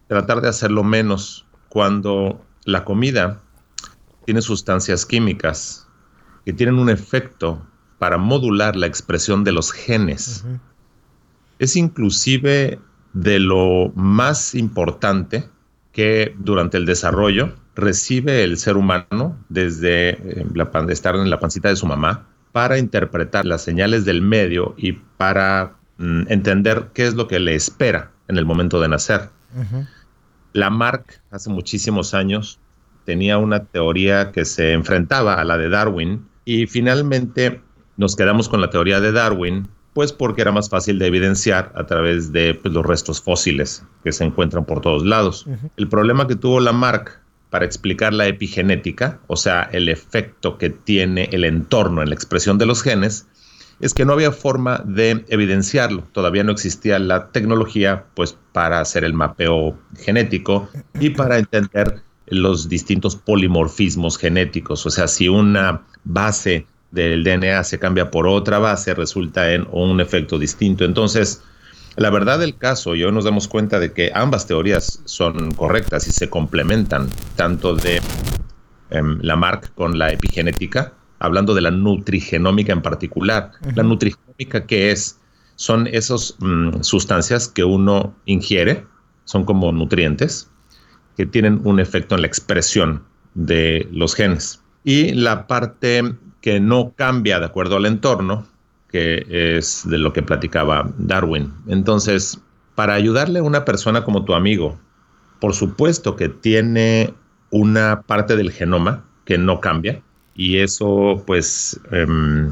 tratar 0.07 0.41
de 0.41 0.49
hacerlo 0.49 0.83
menos 0.83 1.45
cuando 1.69 2.43
la 2.63 2.83
comida 2.83 3.41
tiene 4.25 4.41
sustancias 4.41 5.05
químicas 5.05 5.87
que 6.45 6.53
tienen 6.53 6.79
un 6.79 6.89
efecto 6.89 7.65
para 7.99 8.17
modular 8.17 8.75
la 8.75 8.87
expresión 8.87 9.43
de 9.43 9.51
los 9.51 9.71
genes. 9.71 10.45
Es 11.59 11.75
inclusive 11.75 12.79
de 13.13 13.39
lo 13.39 13.91
más 13.95 14.55
importante 14.55 15.49
que 15.91 16.35
durante 16.37 16.77
el 16.77 16.85
desarrollo 16.85 17.53
recibe 17.75 18.43
el 18.43 18.57
ser 18.57 18.77
humano 18.77 19.37
desde 19.49 20.09
eh, 20.09 20.45
la, 20.53 20.69
estar 20.89 21.15
en 21.15 21.29
la 21.29 21.39
pancita 21.39 21.69
de 21.69 21.75
su 21.75 21.85
mamá 21.85 22.27
para 22.51 22.77
interpretar 22.77 23.45
las 23.45 23.63
señales 23.63 24.05
del 24.05 24.21
medio 24.21 24.75
y 24.77 24.93
para 24.93 25.75
mm, 25.97 26.23
entender 26.27 26.89
qué 26.93 27.07
es 27.07 27.15
lo 27.15 27.27
que 27.27 27.39
le 27.39 27.55
espera 27.55 28.11
en 28.27 28.37
el 28.37 28.45
momento 28.45 28.79
de 28.79 28.89
nacer. 28.89 29.29
Lamarck 30.53 31.21
hace 31.31 31.49
muchísimos 31.49 32.13
años 32.13 32.59
tenía 33.05 33.37
una 33.37 33.65
teoría 33.65 34.31
que 34.31 34.45
se 34.45 34.73
enfrentaba 34.73 35.35
a 35.35 35.43
la 35.43 35.57
de 35.57 35.69
Darwin 35.69 36.27
y 36.43 36.67
finalmente 36.67 37.61
nos 37.97 38.15
quedamos 38.15 38.49
con 38.49 38.61
la 38.61 38.69
teoría 38.69 38.99
de 38.99 39.11
Darwin 39.11 39.67
pues 39.95 40.11
porque 40.11 40.41
era 40.41 40.51
más 40.51 40.69
fácil 40.69 40.99
de 40.99 41.07
evidenciar 41.07 41.71
a 41.73 41.85
través 41.85 42.33
de 42.33 42.53
pues, 42.53 42.73
los 42.73 42.85
restos 42.85 43.21
fósiles 43.21 43.85
que 44.03 44.11
se 44.11 44.25
encuentran 44.25 44.65
por 44.65 44.81
todos 44.81 45.05
lados. 45.05 45.45
El 45.77 45.87
problema 45.87 46.27
que 46.27 46.35
tuvo 46.35 46.59
Lamarck 46.59 47.21
para 47.49 47.63
explicar 47.63 48.13
la 48.13 48.27
epigenética, 48.27 49.21
o 49.27 49.37
sea, 49.37 49.69
el 49.71 49.87
efecto 49.87 50.57
que 50.57 50.69
tiene 50.69 51.29
el 51.31 51.45
entorno 51.45 52.01
en 52.01 52.09
la 52.09 52.15
expresión 52.15 52.57
de 52.57 52.65
los 52.65 52.83
genes, 52.83 53.29
es 53.79 53.93
que 53.93 54.05
no 54.05 54.13
había 54.13 54.31
forma 54.31 54.81
de 54.85 55.25
evidenciarlo. 55.27 56.03
Todavía 56.11 56.43
no 56.43 56.51
existía 56.51 56.99
la 56.99 57.29
tecnología 57.29 58.05
pues 58.13 58.37
para 58.51 58.79
hacer 58.79 59.03
el 59.03 59.13
mapeo 59.13 59.77
genético 59.99 60.69
y 60.99 61.09
para 61.11 61.37
entender 61.37 62.01
los 62.27 62.69
distintos 62.69 63.15
polimorfismos 63.15 64.17
genéticos, 64.17 64.85
o 64.85 64.89
sea, 64.89 65.07
si 65.07 65.27
una 65.27 65.83
base 66.03 66.65
del 66.91 67.23
DNA 67.23 67.63
se 67.63 67.77
cambia 67.77 68.09
por 68.09 68.27
otra 68.27 68.57
base, 68.57 68.93
resulta 68.93 69.53
en 69.53 69.67
un 69.71 69.99
efecto 69.99 70.39
distinto. 70.39 70.85
Entonces, 70.85 71.43
la 71.97 72.09
verdad 72.09 72.39
del 72.39 72.57
caso, 72.57 72.95
y 72.95 73.03
hoy 73.03 73.11
nos 73.11 73.25
damos 73.25 73.47
cuenta 73.47 73.79
de 73.79 73.91
que 73.91 74.11
ambas 74.13 74.47
teorías 74.47 75.01
son 75.05 75.53
correctas 75.53 76.07
y 76.07 76.11
se 76.11 76.29
complementan, 76.29 77.09
tanto 77.35 77.75
de 77.75 78.01
em, 78.89 79.17
la 79.17 79.35
Lamarck 79.35 79.73
con 79.75 79.99
la 79.99 80.11
epigenética, 80.11 80.93
hablando 81.19 81.53
de 81.53 81.61
la 81.61 81.71
nutrigenómica 81.71 82.73
en 82.73 82.81
particular. 82.81 83.51
La 83.75 83.83
nutrigenómica, 83.83 84.65
¿qué 84.65 84.91
es? 84.91 85.19
Son 85.55 85.87
esas 85.87 86.35
mm, 86.39 86.81
sustancias 86.81 87.47
que 87.47 87.63
uno 87.63 88.13
ingiere, 88.25 88.85
son 89.23 89.45
como 89.45 89.71
nutrientes, 89.71 90.49
que 91.15 91.25
tienen 91.25 91.61
un 91.63 91.79
efecto 91.79 92.15
en 92.15 92.21
la 92.21 92.27
expresión 92.27 93.03
de 93.33 93.87
los 93.91 94.15
genes. 94.15 94.61
Y 94.83 95.13
la 95.13 95.47
parte 95.47 96.15
que 96.41 96.59
no 96.59 96.93
cambia 96.95 97.39
de 97.39 97.45
acuerdo 97.45 97.77
al 97.77 97.85
entorno, 97.85 98.45
que 98.91 99.25
es 99.57 99.87
de 99.89 99.97
lo 99.97 100.13
que 100.13 100.21
platicaba 100.21 100.91
Darwin. 100.97 101.53
Entonces, 101.67 102.39
para 102.75 102.93
ayudarle 102.93 103.39
a 103.39 103.43
una 103.43 103.65
persona 103.65 104.03
como 104.03 104.25
tu 104.25 104.35
amigo, 104.35 104.77
por 105.39 105.53
supuesto 105.53 106.15
que 106.15 106.29
tiene 106.29 107.13
una 107.49 108.01
parte 108.01 108.35
del 108.35 108.51
genoma 108.51 109.05
que 109.25 109.37
no 109.37 109.59
cambia 109.59 110.01
y 110.35 110.59
eso 110.59 111.23
pues, 111.25 111.79
em, 111.91 112.51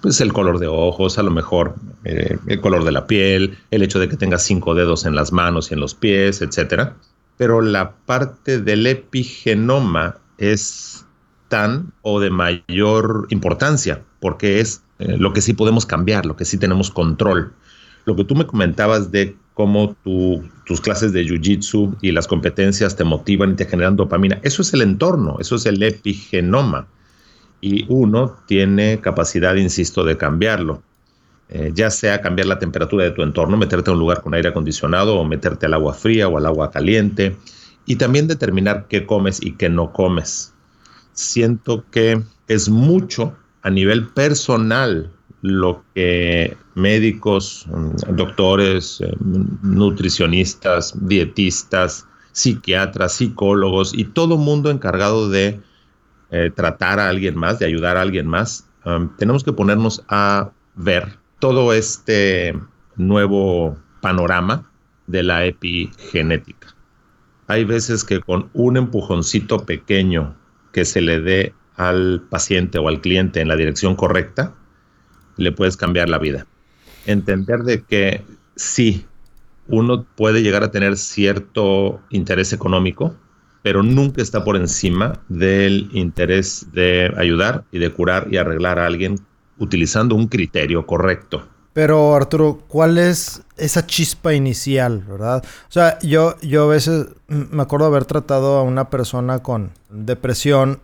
pues 0.00 0.20
el 0.20 0.32
color 0.32 0.58
de 0.58 0.66
ojos, 0.66 1.18
a 1.18 1.22
lo 1.22 1.30
mejor 1.30 1.74
eh, 2.04 2.38
el 2.46 2.60
color 2.60 2.84
de 2.84 2.92
la 2.92 3.06
piel, 3.06 3.58
el 3.70 3.82
hecho 3.82 3.98
de 3.98 4.08
que 4.08 4.16
tenga 4.16 4.38
cinco 4.38 4.74
dedos 4.74 5.04
en 5.04 5.14
las 5.14 5.30
manos 5.32 5.70
y 5.70 5.74
en 5.74 5.80
los 5.80 5.94
pies, 5.94 6.40
etc. 6.40 6.92
Pero 7.36 7.60
la 7.60 7.92
parte 7.92 8.58
del 8.58 8.86
epigenoma 8.86 10.16
es 10.38 11.04
tan 11.48 11.92
o 12.02 12.20
de 12.20 12.30
mayor 12.30 13.26
importancia, 13.28 14.02
porque 14.20 14.60
es 14.60 14.82
eh, 14.98 15.16
lo 15.18 15.32
que 15.32 15.42
sí 15.42 15.52
podemos 15.52 15.84
cambiar, 15.84 16.24
lo 16.24 16.36
que 16.36 16.44
sí 16.46 16.56
tenemos 16.56 16.90
control. 16.90 17.52
Lo 18.06 18.16
que 18.16 18.24
tú 18.24 18.34
me 18.34 18.46
comentabas 18.46 19.10
de 19.10 19.36
cómo 19.52 19.94
tus 20.64 20.80
clases 20.80 21.12
de 21.12 21.22
jiu-jitsu 21.22 21.98
y 22.00 22.12
las 22.12 22.26
competencias 22.26 22.96
te 22.96 23.04
motivan 23.04 23.52
y 23.52 23.54
te 23.56 23.66
generan 23.66 23.96
dopamina. 23.96 24.38
Eso 24.42 24.62
es 24.62 24.72
el 24.72 24.80
entorno, 24.80 25.36
eso 25.38 25.56
es 25.56 25.66
el 25.66 25.82
epigenoma. 25.82 26.86
Y 27.60 27.84
uno 27.88 28.36
tiene 28.46 29.00
capacidad, 29.00 29.54
insisto, 29.56 30.04
de 30.04 30.16
cambiarlo. 30.16 30.82
Eh, 31.48 31.72
ya 31.74 31.90
sea 31.90 32.20
cambiar 32.20 32.46
la 32.46 32.58
temperatura 32.58 33.04
de 33.04 33.10
tu 33.10 33.22
entorno, 33.22 33.56
meterte 33.56 33.90
a 33.90 33.94
un 33.94 33.98
lugar 33.98 34.22
con 34.22 34.34
aire 34.34 34.50
acondicionado 34.50 35.16
o 35.16 35.24
meterte 35.24 35.66
al 35.66 35.74
agua 35.74 35.94
fría 35.94 36.28
o 36.28 36.38
al 36.38 36.46
agua 36.46 36.70
caliente. 36.70 37.36
Y 37.86 37.96
también 37.96 38.28
determinar 38.28 38.86
qué 38.88 39.04
comes 39.04 39.42
y 39.42 39.52
qué 39.52 39.68
no 39.68 39.92
comes. 39.92 40.54
Siento 41.12 41.84
que 41.90 42.22
es 42.46 42.68
mucho 42.68 43.34
a 43.62 43.70
nivel 43.70 44.08
personal 44.08 45.10
lo 45.42 45.82
que 45.94 46.56
médicos, 46.74 47.66
mm, 47.68 48.14
doctores, 48.16 49.00
eh, 49.00 49.12
nutricionistas, 49.62 50.94
dietistas, 51.06 52.06
psiquiatras, 52.32 53.14
psicólogos 53.14 53.92
y 53.94 54.04
todo 54.04 54.36
mundo 54.36 54.70
encargado 54.70 55.28
de 55.28 55.60
eh, 56.30 56.50
tratar 56.54 57.00
a 57.00 57.08
alguien 57.08 57.36
más, 57.36 57.58
de 57.58 57.66
ayudar 57.66 57.96
a 57.96 58.02
alguien 58.02 58.26
más, 58.26 58.68
um, 58.84 59.14
tenemos 59.16 59.42
que 59.44 59.52
ponernos 59.52 60.04
a 60.08 60.50
ver 60.74 61.18
todo 61.38 61.72
este 61.72 62.58
nuevo 62.96 63.76
panorama 64.00 64.70
de 65.06 65.22
la 65.22 65.44
epigenética. 65.44 66.74
Hay 67.46 67.64
veces 67.64 68.04
que 68.04 68.20
con 68.20 68.48
un 68.52 68.76
empujoncito 68.76 69.66
pequeño 69.66 70.36
que 70.72 70.84
se 70.84 71.00
le 71.00 71.20
dé 71.20 71.54
al 71.76 72.22
paciente 72.28 72.78
o 72.78 72.88
al 72.88 73.00
cliente 73.00 73.40
en 73.40 73.48
la 73.48 73.56
dirección 73.56 73.96
correcta, 73.96 74.54
le 75.36 75.50
puedes 75.50 75.76
cambiar 75.76 76.08
la 76.08 76.18
vida. 76.18 76.46
Entender 77.06 77.60
de 77.60 77.82
que 77.82 78.22
sí, 78.54 79.06
uno 79.66 80.04
puede 80.04 80.42
llegar 80.42 80.62
a 80.62 80.70
tener 80.70 80.96
cierto 80.96 82.00
interés 82.10 82.52
económico, 82.52 83.16
pero 83.62 83.82
nunca 83.82 84.22
está 84.22 84.44
por 84.44 84.56
encima 84.56 85.20
del 85.28 85.90
interés 85.92 86.66
de 86.72 87.12
ayudar 87.16 87.64
y 87.72 87.78
de 87.78 87.90
curar 87.92 88.28
y 88.30 88.36
arreglar 88.36 88.78
a 88.78 88.86
alguien 88.86 89.20
utilizando 89.58 90.14
un 90.14 90.28
criterio 90.28 90.86
correcto. 90.86 91.46
Pero 91.72 92.16
Arturo, 92.16 92.60
¿cuál 92.66 92.98
es 92.98 93.42
esa 93.56 93.86
chispa 93.86 94.34
inicial, 94.34 95.04
verdad? 95.08 95.44
O 95.68 95.72
sea, 95.72 95.98
yo, 96.00 96.36
yo 96.40 96.64
a 96.64 96.68
veces 96.68 97.06
me 97.28 97.62
acuerdo 97.62 97.86
haber 97.86 98.06
tratado 98.06 98.56
a 98.56 98.62
una 98.62 98.90
persona 98.90 99.40
con 99.40 99.70
depresión 99.88 100.80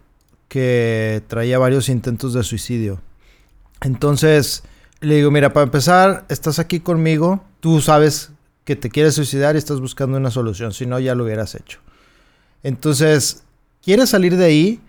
que 0.49 1.23
traía 1.27 1.59
varios 1.59 1.89
intentos 1.89 2.35
de 2.35 2.45
suicidio. 2.45 3.01
Entonces 3.81 4.63
le 5.01 5.17
digo, 5.17 5.31
mira, 5.31 5.53
para 5.53 5.65
empezar, 5.65 6.25
estás 6.29 6.59
aquí 6.59 6.81
conmigo, 6.81 7.43
tú 7.61 7.81
sabes 7.81 8.31
que 8.65 8.77
te 8.77 8.91
quieres 8.91 9.15
suicidar 9.15 9.55
y 9.55 9.59
estás 9.59 9.81
buscando 9.81 10.17
una 10.17 10.31
solución, 10.31 10.73
si 10.73 10.87
no 10.87 10.99
ya 10.99 11.15
lo 11.15 11.25
hubieras 11.25 11.55
hecho. 11.55 11.81
Entonces, 12.63 13.45
quieres 13.83 14.11
salir 14.11 14.37
de 14.37 14.45
ahí, 14.45 14.81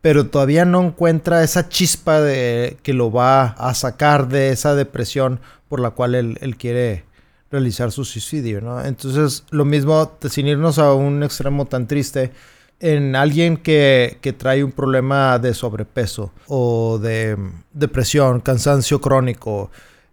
pero 0.00 0.26
todavía 0.26 0.64
no 0.64 0.82
encuentra 0.82 1.44
esa 1.44 1.68
chispa 1.68 2.20
de 2.20 2.76
que 2.82 2.92
lo 2.92 3.10
va 3.10 3.46
a 3.46 3.72
sacar 3.74 4.28
de 4.28 4.50
esa 4.50 4.74
depresión 4.74 5.40
por 5.68 5.80
la 5.80 5.90
cual 5.90 6.14
él, 6.14 6.56
quiere 6.58 7.04
realizar 7.50 7.92
su 7.92 8.04
suicidio, 8.04 8.60
¿no? 8.60 8.84
Entonces, 8.84 9.44
lo 9.50 9.64
mismo, 9.64 10.18
sin 10.28 10.48
irnos 10.48 10.78
a 10.78 10.92
un 10.92 11.22
extremo 11.22 11.66
tan 11.66 11.86
triste, 11.86 12.32
en 12.82 13.14
alguien 13.14 13.56
que, 13.56 14.18
trae 14.36 14.64
un 14.64 14.72
problema 14.72 15.38
de 15.38 15.54
sobrepeso 15.54 16.32
o 16.48 16.98
de 16.98 17.38
depresión, 17.72 18.40
cansancio 18.40 19.00
crónico, 19.00 19.70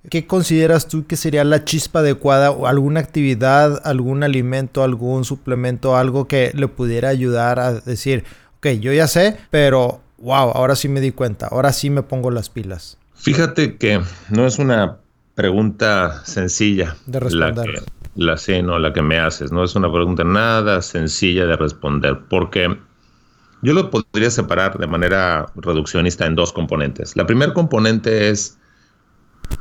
¿qué 0.10 0.28
consideras 0.28 0.88
tú 0.88 1.06
que 1.06 1.16
sería 1.16 1.44
la 1.44 1.64
chispa 1.64 2.00
adecuada 2.00 2.52
o 2.52 2.68
alguna 2.68 3.00
actividad, 3.00 3.82
algún 3.86 4.24
alimento, 4.24 4.84
algún 4.84 5.26
suplemento, 5.26 5.96
algo 5.96 6.28
que 6.28 6.52
le 6.54 6.68
pudiera 6.68 7.10
ayudar 7.10 7.60
a 7.60 7.74
decir, 7.74 8.24
ok, 8.58 8.68
yo 8.80 8.94
ya 8.94 9.08
sé, 9.08 9.38
pero 9.50 10.02
wow, 10.18 10.52
ahora 10.52 10.76
sí 10.76 10.90
me 10.90 11.02
di 11.02 11.12
cuenta, 11.12 11.48
ahora 11.48 11.74
sí 11.74 11.90
me 11.90 12.04
pongo 12.04 12.32
las 12.32 12.50
pilas? 12.50 12.98
Fíjate 13.16 13.78
que 13.78 14.02
no 14.30 14.46
es 14.46 14.60
una 14.60 14.98
pregunta 15.36 16.24
sencilla 16.26 16.96
de 17.06 17.20
responder 17.20 17.84
la 18.16 18.38
sí, 18.38 18.62
no, 18.62 18.80
la 18.80 18.94
que 18.94 19.02
me 19.02 19.18
haces. 19.18 19.52
No 19.52 19.64
es 19.64 19.76
una 19.76 19.92
pregunta 19.92 20.24
nada 20.24 20.82
sencilla 20.82 21.46
de 21.46 21.56
responder, 21.56 22.20
porque 22.30 22.78
yo 23.62 23.74
lo 23.74 23.90
podría 23.90 24.30
separar 24.30 24.78
de 24.78 24.88
manera 24.88 25.48
reduccionista 25.56 26.26
en 26.26 26.36
dos 26.36 26.54
componentes. 26.54 27.16
La 27.16 27.26
primera 27.26 27.54
componente 27.54 28.30
es 28.30 28.58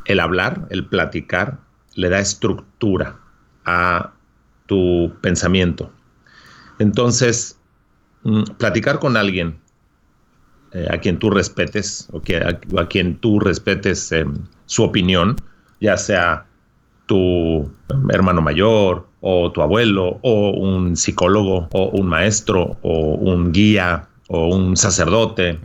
el 0.05 0.21
hablar, 0.21 0.67
el 0.71 0.87
platicar, 0.87 1.59
le 1.95 2.09
da 2.09 2.19
estructura 2.19 3.17
a 3.65 4.13
tu 4.67 5.13
pensamiento. 5.21 5.91
Entonces, 6.79 7.59
mm, 8.23 8.43
platicar 8.59 8.99
con 8.99 9.17
alguien 9.17 9.59
eh, 10.73 10.87
a 10.91 10.99
quien 10.99 11.19
tú 11.19 11.31
respetes 11.31 12.09
o 12.13 12.21
a, 12.79 12.89
quien 12.89 13.17
tú 13.17 13.41
respetes 13.41 14.13
em, 14.13 14.35
su 14.67 14.83
opinión, 14.83 15.37
ya 15.81 15.97
sea 15.97 16.47
tu 17.07 17.71
hermano 18.11 18.43
mayor 18.43 19.09
o 19.21 19.51
tu 19.51 19.63
abuelo 19.63 20.19
o 20.23 20.51
un 20.51 20.95
psicólogo 20.95 21.69
o 21.73 21.89
un 21.89 22.07
maestro 22.07 22.77
o 22.83 23.15
un 23.15 23.51
guía 23.51 24.08
o 24.29 24.55
un 24.55 24.77
sacerdote. 24.77 25.59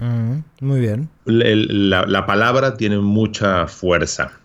muy 0.61 0.79
bien. 0.79 1.09
La, 1.25 2.05
la, 2.05 2.25
palabra 2.25 2.75
tiene 2.75 2.97
mucha 2.97 3.67
fuerza, 3.67 4.39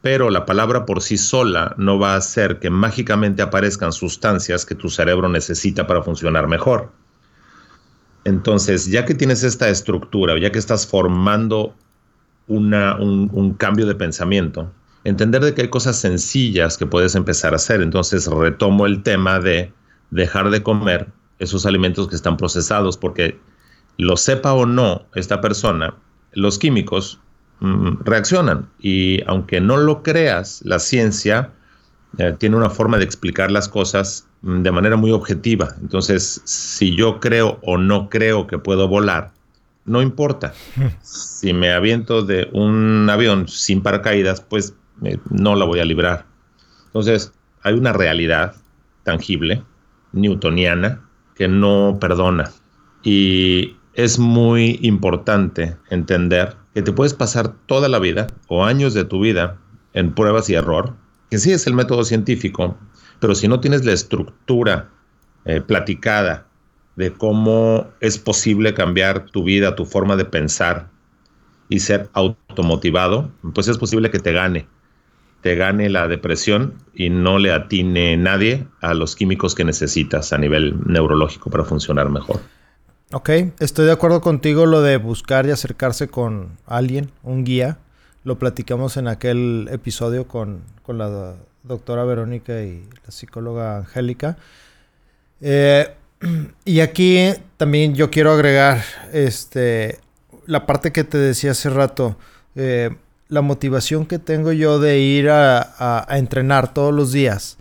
pero 0.00 0.30
la 0.30 0.44
palabra 0.44 0.84
por 0.84 1.02
sí 1.02 1.16
sola 1.16 1.74
no 1.76 1.98
va 1.98 2.14
a 2.14 2.16
hacer 2.16 2.58
que 2.58 2.70
mágicamente 2.70 3.42
aparezcan 3.42 3.92
sustancias 3.92 4.66
que 4.66 4.74
tu 4.74 4.88
cerebro 4.88 5.28
necesita 5.28 5.86
para 5.86 6.02
funcionar 6.02 6.48
mejor. 6.48 6.90
Entonces, 8.24 8.86
ya 8.86 9.04
que 9.04 9.14
tienes 9.14 9.42
esta 9.42 9.68
estructura, 9.68 10.38
ya 10.38 10.50
que 10.50 10.58
estás 10.58 10.86
formando 10.86 11.74
una, 12.46 12.96
un, 12.96 13.28
un 13.32 13.54
cambio 13.54 13.84
de 13.86 13.94
pensamiento, 13.94 14.72
entender 15.04 15.42
de 15.42 15.54
que 15.54 15.62
hay 15.62 15.68
cosas 15.68 15.96
sencillas 15.96 16.78
que 16.78 16.86
puedes 16.86 17.14
empezar 17.14 17.52
a 17.52 17.56
hacer. 17.56 17.82
Entonces 17.82 18.26
retomo 18.26 18.86
el 18.86 19.02
tema 19.02 19.40
de 19.40 19.72
dejar 20.10 20.50
de 20.50 20.62
comer 20.62 21.08
esos 21.42 21.66
alimentos 21.66 22.08
que 22.08 22.14
están 22.14 22.36
procesados, 22.36 22.96
porque 22.96 23.38
lo 23.98 24.16
sepa 24.16 24.54
o 24.54 24.64
no 24.64 25.06
esta 25.14 25.40
persona, 25.40 25.94
los 26.32 26.58
químicos 26.58 27.18
mm, 27.60 28.04
reaccionan 28.04 28.68
y 28.80 29.22
aunque 29.26 29.60
no 29.60 29.76
lo 29.76 30.02
creas, 30.02 30.62
la 30.64 30.78
ciencia 30.78 31.50
eh, 32.18 32.34
tiene 32.38 32.56
una 32.56 32.70
forma 32.70 32.98
de 32.98 33.04
explicar 33.04 33.50
las 33.50 33.68
cosas 33.68 34.26
mm, 34.42 34.62
de 34.62 34.70
manera 34.70 34.96
muy 34.96 35.10
objetiva. 35.10 35.74
Entonces, 35.80 36.40
si 36.44 36.94
yo 36.94 37.20
creo 37.20 37.58
o 37.62 37.76
no 37.76 38.08
creo 38.08 38.46
que 38.46 38.58
puedo 38.58 38.88
volar, 38.88 39.32
no 39.84 40.00
importa. 40.00 40.54
Si 41.02 41.52
me 41.52 41.72
aviento 41.72 42.22
de 42.22 42.48
un 42.52 43.10
avión 43.10 43.48
sin 43.48 43.82
paracaídas, 43.82 44.40
pues 44.40 44.76
no 45.28 45.56
la 45.56 45.64
voy 45.64 45.80
a 45.80 45.84
librar. 45.84 46.24
Entonces, 46.86 47.32
hay 47.62 47.74
una 47.74 47.92
realidad 47.92 48.54
tangible, 49.02 49.64
newtoniana, 50.12 51.00
que 51.34 51.48
no 51.48 51.98
perdona. 52.00 52.50
Y 53.02 53.76
es 53.94 54.18
muy 54.18 54.78
importante 54.82 55.76
entender 55.90 56.56
que 56.74 56.82
te 56.82 56.92
puedes 56.92 57.14
pasar 57.14 57.54
toda 57.66 57.88
la 57.88 57.98
vida 57.98 58.26
o 58.48 58.64
años 58.64 58.94
de 58.94 59.04
tu 59.04 59.20
vida 59.20 59.58
en 59.92 60.14
pruebas 60.14 60.48
y 60.48 60.54
error, 60.54 60.94
que 61.30 61.38
sí 61.38 61.52
es 61.52 61.66
el 61.66 61.74
método 61.74 62.04
científico, 62.04 62.76
pero 63.20 63.34
si 63.34 63.48
no 63.48 63.60
tienes 63.60 63.84
la 63.84 63.92
estructura 63.92 64.90
eh, 65.44 65.60
platicada 65.60 66.46
de 66.96 67.12
cómo 67.12 67.90
es 68.00 68.18
posible 68.18 68.74
cambiar 68.74 69.26
tu 69.26 69.44
vida, 69.44 69.76
tu 69.76 69.84
forma 69.84 70.16
de 70.16 70.24
pensar 70.24 70.88
y 71.68 71.80
ser 71.80 72.10
automotivado, 72.12 73.30
pues 73.54 73.68
es 73.68 73.78
posible 73.78 74.10
que 74.10 74.18
te 74.18 74.32
gane 74.32 74.66
te 75.42 75.56
gane 75.56 75.90
la 75.90 76.08
depresión 76.08 76.74
y 76.94 77.10
no 77.10 77.38
le 77.38 77.52
atine 77.52 78.16
nadie 78.16 78.66
a 78.80 78.94
los 78.94 79.16
químicos 79.16 79.54
que 79.54 79.64
necesitas 79.64 80.32
a 80.32 80.38
nivel 80.38 80.76
neurológico 80.86 81.50
para 81.50 81.64
funcionar 81.64 82.08
mejor. 82.08 82.40
Ok, 83.12 83.28
estoy 83.58 83.86
de 83.86 83.92
acuerdo 83.92 84.20
contigo 84.20 84.64
lo 84.64 84.80
de 84.80 84.96
buscar 84.96 85.44
y 85.46 85.50
acercarse 85.50 86.08
con 86.08 86.56
alguien, 86.64 87.10
un 87.22 87.44
guía. 87.44 87.78
Lo 88.24 88.38
platicamos 88.38 88.96
en 88.96 89.08
aquel 89.08 89.68
episodio 89.70 90.28
con, 90.28 90.62
la 90.86 91.34
doctora 91.64 92.04
Verónica 92.04 92.62
y 92.62 92.88
la 93.04 93.10
psicóloga 93.10 93.78
Angélica. 93.78 94.38
Eh, 95.40 95.92
y 96.64 96.80
aquí 96.80 97.18
también 97.56 97.94
yo 97.94 98.10
quiero 98.10 98.32
agregar 98.32 98.82
este, 99.12 99.98
la 100.46 100.66
parte 100.66 100.92
que 100.92 101.02
te 101.02 101.18
decía 101.18 101.50
hace 101.50 101.68
rato. 101.68 102.16
Eh, 102.54 102.90
la 103.32 103.40
motivación 103.40 104.04
que 104.04 104.18
tengo 104.18 104.52
yo 104.52 104.78
de 104.78 104.98
ir 104.98 105.30
a, 105.30 106.06
entrenar 106.10 106.74
todos 106.74 106.92
los 106.92 107.12
días, 107.12 107.56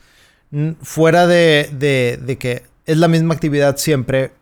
fuera 0.82 1.28
de, 1.28 2.38
que 2.38 2.64
es 2.86 2.98
la 2.98 3.08
misma 3.08 3.34
actividad 3.34 3.78
siempre, 3.78 4.34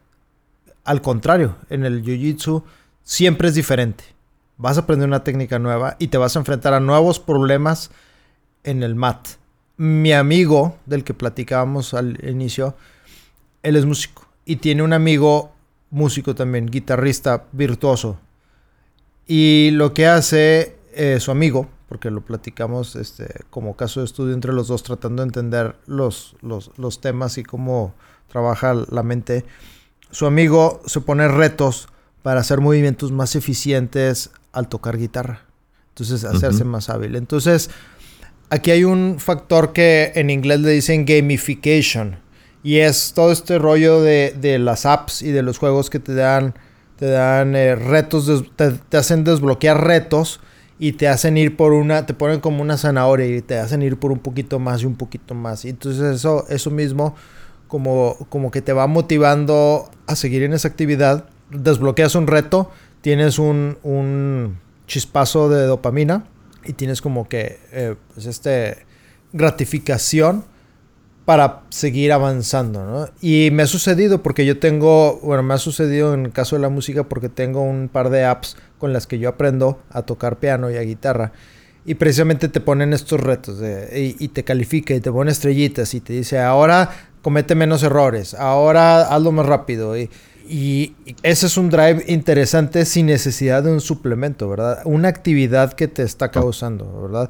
al 0.83 1.03
contrario, 1.03 1.55
en 1.69 1.85
el 1.85 2.03
Jiu-Jitsu 2.03 2.63
siempre 3.03 3.49
es 3.49 3.53
diferente. 3.53 4.05
Vas 4.57 4.77
a 4.77 4.81
aprender 4.81 5.07
una 5.07 5.23
técnica 5.23 5.59
nueva 5.59 5.97
y 5.99 6.07
te 6.07 6.17
vas 6.17 6.35
a 6.35 6.39
enfrentar 6.39 6.73
a 6.73 6.79
nuevos 6.79 7.19
problemas 7.19 7.91
en 8.63 8.81
el 8.81 8.95
mat. 8.95 9.27
mi 9.77 10.11
amigo 10.11 10.77
del 10.87 11.03
que 11.03 11.13
platicábamos 11.13 11.93
al 11.93 12.17
inicio, 12.27 12.75
él 13.61 13.75
es 13.75 13.85
músico 13.85 14.27
y 14.45 14.55
tiene 14.55 14.81
un 14.81 14.93
amigo 14.93 15.51
músico 15.91 16.33
también, 16.33 16.65
guitarrista 16.65 17.45
virtuoso. 17.51 18.19
Y 19.27 19.69
lo 19.73 19.93
que 19.93 20.07
hace 20.07 20.78
eh, 21.01 21.21
su 21.21 21.31
amigo, 21.31 21.69
porque 21.88 22.12
lo 22.12 22.19
platicamos 22.19 22.97
este, 22.97 23.25
como 23.49 23.77
caso 23.77 24.01
de 24.01 24.05
estudio 24.05 24.33
entre 24.33 24.51
los 24.51 24.67
dos, 24.67 24.83
tratando 24.83 25.21
de 25.21 25.27
entender 25.27 25.77
los, 25.88 26.35
los, 26.41 26.71
los 26.75 26.99
temas 26.99 27.38
y 27.38 27.43
cómo 27.43 27.95
trabaja 28.27 28.73
la 28.73 29.01
mente, 29.01 29.45
su 30.12 30.25
amigo 30.25 30.81
se 30.85 30.99
pone 30.99 31.29
retos 31.29 31.88
para 32.21 32.41
hacer 32.41 32.59
movimientos 32.59 33.13
más 33.13 33.38
eficientes 33.38 34.31
al 34.51 34.67
tocar 34.67 34.97
guitarra. 34.97 35.45
Entonces, 35.88 36.25
hacerse 36.25 36.65
más 36.65 36.89
hábil. 36.89 37.15
Entonces, 37.15 37.69
aquí 38.49 38.71
hay 38.71 38.83
un 38.83 39.15
factor 39.19 39.71
que 39.71 40.12
en 40.15 40.29
inglés 40.29 40.59
le 40.59 40.71
dicen 40.71 41.05
gamification. 41.05 42.19
Y 42.62 42.79
es 42.79 43.13
todo 43.15 43.31
este 43.31 43.57
rollo 43.57 44.01
de, 44.01 44.57
las 44.59 44.85
apps 44.85 45.21
y 45.21 45.31
de 45.31 45.43
los 45.43 45.59
juegos 45.59 45.89
que 45.89 45.99
te 45.99 46.13
dan, 46.13 46.55
te 46.97 47.05
dan 47.05 47.55
eh, 47.55 47.75
retos, 47.75 48.43
te, 48.57 48.97
hacen 48.97 49.23
desbloquear 49.23 49.81
retos 49.81 50.41
y 50.79 50.93
te 50.93 51.09
hacen 51.09 51.37
ir 51.37 51.57
por 51.57 51.73
una, 51.73 52.05
te 52.05 52.13
ponen 52.13 52.39
como 52.39 52.61
una 52.61 52.77
zanahoria 52.77 53.27
y 53.27 53.41
te 53.41 53.59
hacen 53.59 53.81
ir 53.81 53.97
por 53.97 54.13
un 54.13 54.19
poquito 54.19 54.59
más 54.59 54.81
y 54.81 54.85
un 54.85 54.95
poquito 54.95 55.35
más. 55.35 55.65
Y 55.65 55.69
entonces 55.69 56.15
eso, 56.15 56.45
eso 56.49 56.71
mismo 56.71 57.15
como, 57.67 58.15
como 58.29 58.49
que 58.49 58.61
te 58.61 58.71
va 58.71 58.87
motivando 58.87 59.89
a 60.07 60.15
seguir 60.15 60.43
en 60.43 60.53
esa 60.53 60.69
actividad. 60.69 61.25
Desbloqueas 61.51 62.15
un 62.15 62.27
reto, 62.27 62.71
tienes 63.01 63.39
un, 63.39 63.77
un 63.83 64.57
chispazo 64.87 65.49
de 65.49 65.65
dopamina 65.65 66.25
y 66.63 66.73
tienes 66.73 67.01
como 67.01 67.27
que 67.27 67.59
eh, 67.71 67.95
pues 68.13 68.25
este 68.25 68.85
gratificación 69.33 70.45
para 71.25 71.61
seguir 71.69 72.11
avanzando, 72.11 72.85
¿no? 72.85 73.07
Y 73.21 73.49
me 73.51 73.63
ha 73.63 73.67
sucedido 73.67 74.23
porque 74.23 74.47
yo 74.47 74.57
tengo, 74.57 75.19
bueno, 75.21 75.43
me 75.43 75.53
ha 75.53 75.59
sucedido 75.59 76.15
en 76.15 76.25
el 76.25 76.31
caso 76.31 76.55
de 76.55 76.63
la 76.63 76.69
música 76.69 77.03
porque 77.03 77.29
tengo 77.29 77.61
un 77.61 77.87
par 77.87 78.09
de 78.09 78.25
apps 78.25 78.57
con 78.79 78.91
las 78.93 79.05
que 79.05 79.19
yo 79.19 79.29
aprendo 79.29 79.79
a 79.91 80.01
tocar 80.01 80.39
piano 80.39 80.71
y 80.71 80.77
a 80.77 80.81
guitarra. 80.81 81.31
Y 81.85 81.95
precisamente 81.95 82.49
te 82.49 82.59
ponen 82.59 82.93
estos 82.93 83.21
retos 83.21 83.61
y, 83.95 84.27
te 84.29 84.43
califica 84.43 84.95
y 84.95 84.99
te 84.99 85.11
pone 85.11 85.31
estrellitas 85.31 85.93
y 85.93 86.01
te 86.01 86.13
dice, 86.13 86.39
ahora 86.39 86.89
comete 87.21 87.53
menos 87.53 87.83
errores, 87.83 88.33
ahora 88.33 89.13
hazlo 89.13 89.31
más 89.31 89.45
rápido. 89.45 89.97
Y, 89.97 90.09
y 90.47 90.95
ese 91.21 91.45
es 91.45 91.57
un 91.57 91.69
drive 91.69 92.03
interesante 92.07 92.85
sin 92.85 93.05
necesidad 93.05 93.63
de 93.63 93.71
un 93.71 93.81
suplemento, 93.81 94.49
¿verdad? 94.49 94.81
Una 94.85 95.07
actividad 95.07 95.73
que 95.73 95.87
te 95.87 96.01
está 96.01 96.31
causando, 96.31 97.01
¿verdad? 97.03 97.29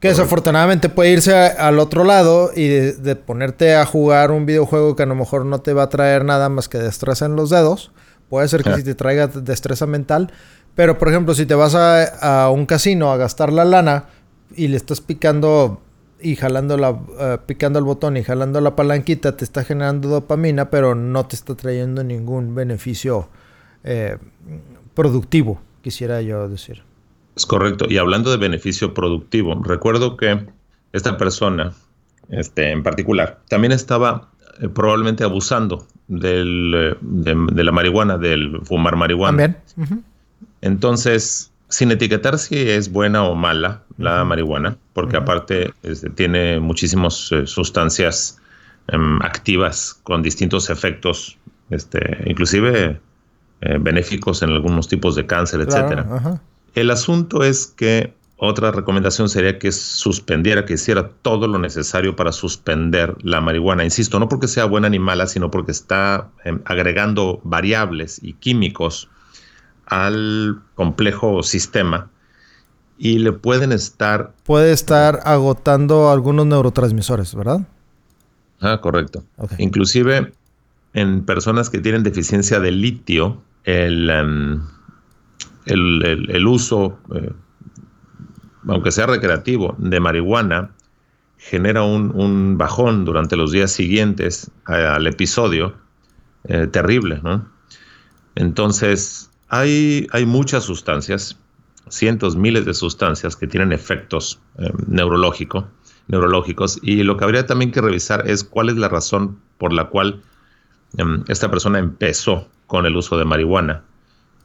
Que 0.00 0.08
desafortunadamente 0.08 0.88
puede 0.88 1.10
irse 1.10 1.34
al 1.34 1.80
otro 1.80 2.04
lado 2.04 2.52
y 2.54 2.68
de, 2.68 3.16
ponerte 3.16 3.74
a 3.74 3.84
jugar 3.84 4.30
un 4.30 4.46
videojuego 4.46 4.94
que 4.94 5.02
a 5.02 5.06
lo 5.06 5.16
mejor 5.16 5.44
no 5.44 5.60
te 5.60 5.72
va 5.72 5.84
a 5.84 5.88
traer 5.88 6.24
nada 6.24 6.48
más 6.48 6.68
que 6.68 6.78
destreza 6.78 7.26
en 7.26 7.34
los 7.34 7.50
dedos. 7.50 7.90
Puede 8.28 8.46
ser 8.46 8.62
que 8.62 8.76
sí 8.76 8.84
te 8.84 8.94
traiga 8.94 9.26
destreza 9.26 9.86
mental. 9.86 10.32
Pero, 10.78 10.96
por 10.96 11.08
ejemplo, 11.08 11.34
si 11.34 11.44
te 11.44 11.56
vas 11.56 11.74
a, 11.74 12.50
un 12.50 12.64
casino 12.64 13.10
a 13.10 13.16
gastar 13.16 13.52
la 13.52 13.64
lana 13.64 14.04
y 14.54 14.68
le 14.68 14.76
estás 14.76 15.00
picando 15.00 15.82
y 16.22 16.36
jalando 16.36 16.76
la, 16.76 16.96
eh, 17.18 17.38
picando 17.44 17.80
el 17.80 17.84
botón 17.84 18.16
y 18.16 18.22
jalando 18.22 18.60
la 18.60 18.76
palanquita, 18.76 19.36
te 19.36 19.44
está 19.44 19.64
generando 19.64 20.08
dopamina, 20.08 20.70
pero 20.70 20.94
no 20.94 21.26
te 21.26 21.34
está 21.34 21.56
trayendo 21.56 22.04
ningún 22.04 22.54
beneficio 22.54 23.28
eh, 23.82 24.18
productivo, 24.94 25.60
quisiera 25.82 26.22
yo 26.22 26.48
decir. 26.48 26.84
Es 27.34 27.44
correcto. 27.44 27.86
Y 27.88 27.98
hablando 27.98 28.30
de 28.30 28.36
beneficio 28.36 28.94
productivo, 28.94 29.60
recuerdo 29.60 30.16
que 30.16 30.46
esta 30.92 31.16
persona, 31.16 31.72
este, 32.28 32.70
en 32.70 32.84
particular, 32.84 33.40
también 33.48 33.72
estaba 33.72 34.28
eh, 34.60 34.68
probablemente 34.68 35.24
abusando 35.24 35.88
del, 36.06 36.96
de, 37.00 37.64
la 37.64 37.72
marihuana, 37.72 38.16
del 38.16 38.60
fumar 38.62 38.94
marihuana. 38.94 39.56
También. 39.74 40.04
Entonces, 40.60 41.52
sin 41.68 41.90
etiquetar 41.90 42.38
si 42.38 42.56
es 42.56 42.90
buena 42.90 43.24
o 43.24 43.34
mala 43.34 43.82
la 43.96 44.24
marihuana, 44.24 44.76
porque 44.92 45.16
aparte 45.16 45.72
este, 45.82 46.10
tiene 46.10 46.60
muchísimas 46.60 47.30
eh, 47.32 47.46
sustancias 47.46 48.38
em, 48.88 49.20
activas 49.22 49.98
con 50.02 50.22
distintos 50.22 50.70
efectos, 50.70 51.36
este, 51.70 52.22
inclusive 52.26 53.00
benéficos 53.80 54.42
en 54.42 54.50
algunos 54.50 54.86
tipos 54.86 55.16
de 55.16 55.26
cáncer, 55.26 55.60
etcétera. 55.60 56.40
El 56.76 56.92
asunto 56.92 57.42
es 57.42 57.66
que 57.66 58.14
otra 58.40 58.70
recomendación 58.70 59.28
sería 59.28 59.58
que 59.58 59.72
suspendiera, 59.72 60.64
que 60.64 60.74
hiciera 60.74 61.08
todo 61.22 61.48
lo 61.48 61.58
necesario 61.58 62.14
para 62.14 62.30
suspender 62.30 63.16
la 63.20 63.40
marihuana. 63.40 63.82
Insisto, 63.82 64.20
no 64.20 64.28
porque 64.28 64.46
sea 64.46 64.64
buena 64.64 64.88
ni 64.88 65.00
mala, 65.00 65.26
sino 65.26 65.50
porque 65.50 65.72
está 65.72 66.28
em, 66.44 66.60
agregando 66.64 67.40
variables 67.42 68.20
y 68.22 68.34
químicos 68.34 69.08
al 69.88 70.60
complejo 70.74 71.42
sistema 71.42 72.10
y 72.98 73.18
le 73.18 73.32
pueden 73.32 73.72
estar... 73.72 74.34
Puede 74.44 74.72
estar 74.72 75.20
agotando 75.24 76.10
algunos 76.10 76.46
neurotransmisores, 76.46 77.34
¿verdad? 77.34 77.60
Ah, 78.60 78.80
correcto. 78.80 79.24
Inclusive 79.58 80.32
en 80.94 81.24
personas 81.24 81.70
que 81.70 81.78
tienen 81.78 82.02
deficiencia 82.02 82.60
de 82.60 82.72
litio, 82.72 83.42
el... 83.64 84.10
Em, 84.10 84.62
el, 85.68 86.46
uso, 86.46 86.98
eh, 87.14 87.32
aunque 88.66 88.90
sea 88.90 89.06
recreativo, 89.06 89.74
de 89.78 90.00
marihuana 90.00 90.70
genera 91.36 91.82
un, 91.82 92.56
bajón 92.58 93.04
durante 93.04 93.36
los 93.36 93.52
días 93.52 93.70
siguientes 93.70 94.50
al 94.64 95.06
episodio 95.06 95.74
eh, 96.44 96.66
terrible, 96.66 97.20
Entonces, 98.34 99.27
hay, 99.48 100.06
hay 100.12 100.26
muchas 100.26 100.64
sustancias, 100.64 101.38
cientos, 101.88 102.36
miles 102.36 102.64
de 102.64 102.74
sustancias 102.74 103.36
que 103.36 103.46
tienen 103.46 103.72
efectos 103.72 104.40
eh, 104.58 104.70
neurológicos, 104.86 106.78
y 106.82 107.02
lo 107.02 107.16
que 107.16 107.24
habría 107.24 107.46
también 107.46 107.70
que 107.70 107.80
revisar 107.80 108.28
es 108.28 108.44
cuál 108.44 108.68
es 108.70 108.76
la 108.76 108.88
razón 108.88 109.38
por 109.58 109.72
la 109.72 109.88
cual 109.88 110.22
em, 110.96 111.24
esta 111.28 111.50
persona 111.50 111.78
empezó 111.78 112.48
con 112.66 112.86
el 112.86 112.96
uso 112.96 113.18
de 113.18 113.24
marihuana 113.24 113.84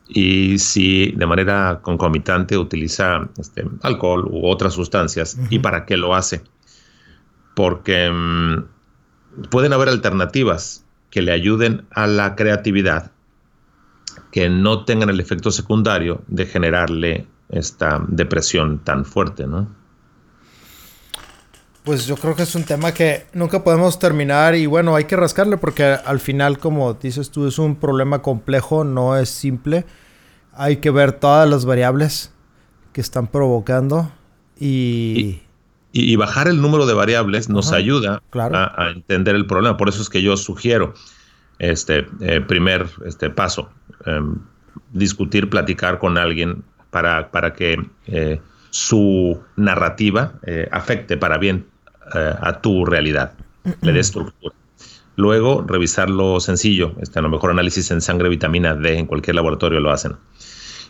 y 0.08 0.60
si 0.60 1.12
de 1.12 1.26
manera 1.26 1.80
concomitante 1.82 2.58
utiliza 2.58 3.30
este, 3.38 3.66
alcohol 3.82 4.28
u 4.30 4.48
otras 4.48 4.74
sustancias 4.74 5.38
y 5.50 5.60
para 5.60 5.86
qué 5.86 5.98
lo 5.98 6.14
hace. 6.14 6.44
Porque 7.56 8.10
mm, 8.12 9.48
pueden 9.50 9.74
haber 9.74 9.90
alternativas 9.90 10.86
que 11.10 11.22
le 11.22 11.32
ayuden 11.32 11.86
a 11.92 12.08
la 12.08 12.36
creatividad, 12.36 13.12
que 14.32 14.50
no 14.50 14.86
tengan 14.86 15.10
el 15.10 15.20
efecto 15.20 15.52
secundario 15.52 16.22
de 16.28 16.46
generarle 16.46 17.28
esta 17.50 18.04
depresión 18.08 18.80
tan 18.80 19.06
fuerte, 19.06 19.48
¿no? 19.48 19.68
Pues 21.84 22.08
yo 22.08 22.16
creo 22.16 22.34
que 22.34 22.44
es 22.44 22.56
un 22.56 22.64
tema 22.64 22.94
que 22.94 23.26
nunca 23.34 23.64
podemos 23.64 24.00
terminar 24.00 24.56
y 24.56 24.68
bueno, 24.68 24.96
hay 24.96 25.04
que 25.04 25.18
rascarle 25.18 25.58
porque 25.58 25.84
al 25.84 26.22
final, 26.22 26.58
como 26.58 26.94
dices 26.94 27.30
tú, 27.30 27.46
es 27.46 27.60
un 27.60 27.76
problema 27.76 28.22
complejo, 28.22 28.86
no 28.86 29.18
es 29.18 29.28
simple. 29.28 29.86
Hay 30.54 30.78
que 30.78 30.92
ver 30.92 31.12
todas 31.12 31.50
las 31.50 31.66
variables 31.66 32.34
que 32.94 33.02
están 33.02 33.28
provocando 33.28 34.12
y... 34.58 35.42
y, 35.92 36.16
bajar 36.16 36.48
el 36.48 36.62
número 36.62 36.86
de 36.86 36.94
variables 36.94 37.50
nos 37.50 37.74
ayuda 37.74 38.22
a, 38.32 38.90
entender 38.96 39.36
el 39.36 39.46
problema. 39.46 39.76
Por 39.76 39.90
eso 39.90 40.02
es 40.02 40.10
que 40.10 40.22
yo 40.22 40.38
sugiero 40.38 40.94
este 41.60 42.08
eh, 42.22 42.40
primer 42.40 42.88
este 43.06 43.30
paso, 43.30 43.72
em, 44.06 44.36
discutir, 44.92 45.50
platicar 45.50 46.00
con 46.00 46.18
alguien 46.18 46.64
para, 46.90 47.32
para 47.32 47.54
que 47.54 47.78
eh, 48.08 48.40
su 48.70 49.40
narrativa 49.56 50.34
eh, 50.44 50.68
afecte 50.72 51.18
para 51.18 51.38
bien 51.38 51.68
a 52.14 52.60
tu 52.60 52.86
realidad, 52.86 53.34
le 53.82 53.94
dé 53.94 54.02
estructura. 54.02 54.54
Luego, 55.16 55.64
revisar 55.66 56.10
lo 56.10 56.40
sencillo, 56.40 56.96
este, 57.02 57.20
a 57.20 57.22
lo 57.22 57.30
mejor 57.30 57.52
análisis 57.52 57.92
en 57.92 58.02
sangre, 58.02 58.30
vitamina 58.30 58.76
D, 58.76 58.98
en 58.98 59.06
cualquier 59.06 59.36
laboratorio 59.36 59.80
lo 59.80 59.92
hacen. 59.92 60.18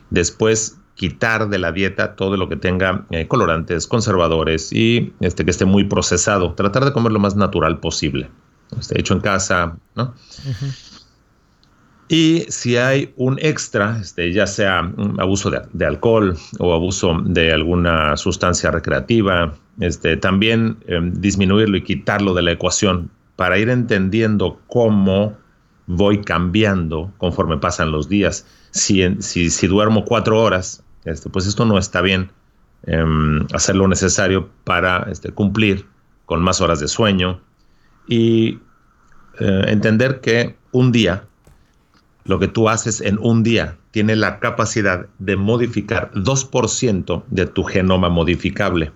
Después, 0.10 0.80
quitar 0.95 1.49
de 1.49 1.58
la 1.58 1.71
dieta 1.71 2.15
todo 2.15 2.38
lo 2.38 2.47
que 2.47 2.56
tenga 2.56 3.06
eh, 3.10 3.28
colorantes, 3.28 3.88
conservadores 3.88 4.71
y 4.71 5.13
este, 5.19 5.43
que 5.43 5.52
esté 5.52 5.65
muy 5.65 5.84
procesado. 5.86 6.54
Tratar 6.54 6.86
de 6.86 6.93
comer 6.93 7.12
lo 7.12 7.19
más 7.19 7.36
natural 7.36 7.80
posible. 7.80 8.30
Esté 8.80 8.99
hecho 8.99 9.13
en 9.13 9.19
casa, 9.19 9.78
¿no? 9.95 10.13
Y 12.09 12.45
si 12.49 12.77
hay 12.77 13.13
un 13.15 13.39
extra, 13.41 13.97
este, 14.01 14.31
ya 14.33 14.45
sea 14.45 14.91
abuso 15.17 15.49
de, 15.49 15.85
alcohol 15.85 16.37
o 16.59 16.73
abuso 16.73 17.21
de 17.25 17.53
alguna 17.53 18.17
sustancia 18.17 18.71
recreativa, 18.71 19.55
este, 19.79 20.17
también 20.17 20.77
em, 20.87 21.13
disminuirlo 21.13 21.77
y 21.77 21.83
quitarlo 21.83 22.33
de 22.33 22.41
la 22.41 22.51
ecuación 22.51 23.09
para 23.35 23.57
ir 23.57 23.69
entendiendo 23.69 24.59
cómo 24.67 25.35
voy 25.87 26.21
cambiando 26.21 27.11
conforme 27.17 27.57
pasan 27.57 27.91
los 27.91 28.09
días. 28.09 28.45
Si, 28.71 29.03
si, 29.21 29.67
duermo 29.67 30.05
cuatro 30.05 30.41
horas, 30.41 30.83
este, 31.05 31.29
pues 31.29 31.47
esto 31.47 31.65
no 31.65 31.77
está 31.77 32.01
bien. 32.01 32.31
Em, 32.85 33.45
hacer 33.53 33.75
lo 33.75 33.87
necesario 33.87 34.49
para 34.65 35.07
este, 35.09 35.31
cumplir 35.31 35.85
con 36.25 36.41
más 36.41 36.59
horas 36.59 36.81
de 36.81 36.89
sueño 36.89 37.39
y 38.07 38.59
eh, 39.39 39.65
entender 39.67 40.19
que 40.19 40.57
un 40.71 40.91
día, 40.91 41.23
lo 42.25 42.39
que 42.39 42.47
tú 42.47 42.69
haces 42.69 43.01
en 43.01 43.17
un 43.19 43.43
día, 43.43 43.77
tiene 43.91 44.15
la 44.15 44.39
capacidad 44.39 45.07
de 45.19 45.36
modificar 45.36 46.12
2% 46.13 47.23
de 47.27 47.45
tu 47.45 47.63
genoma 47.63 48.09
modificable. 48.09 48.91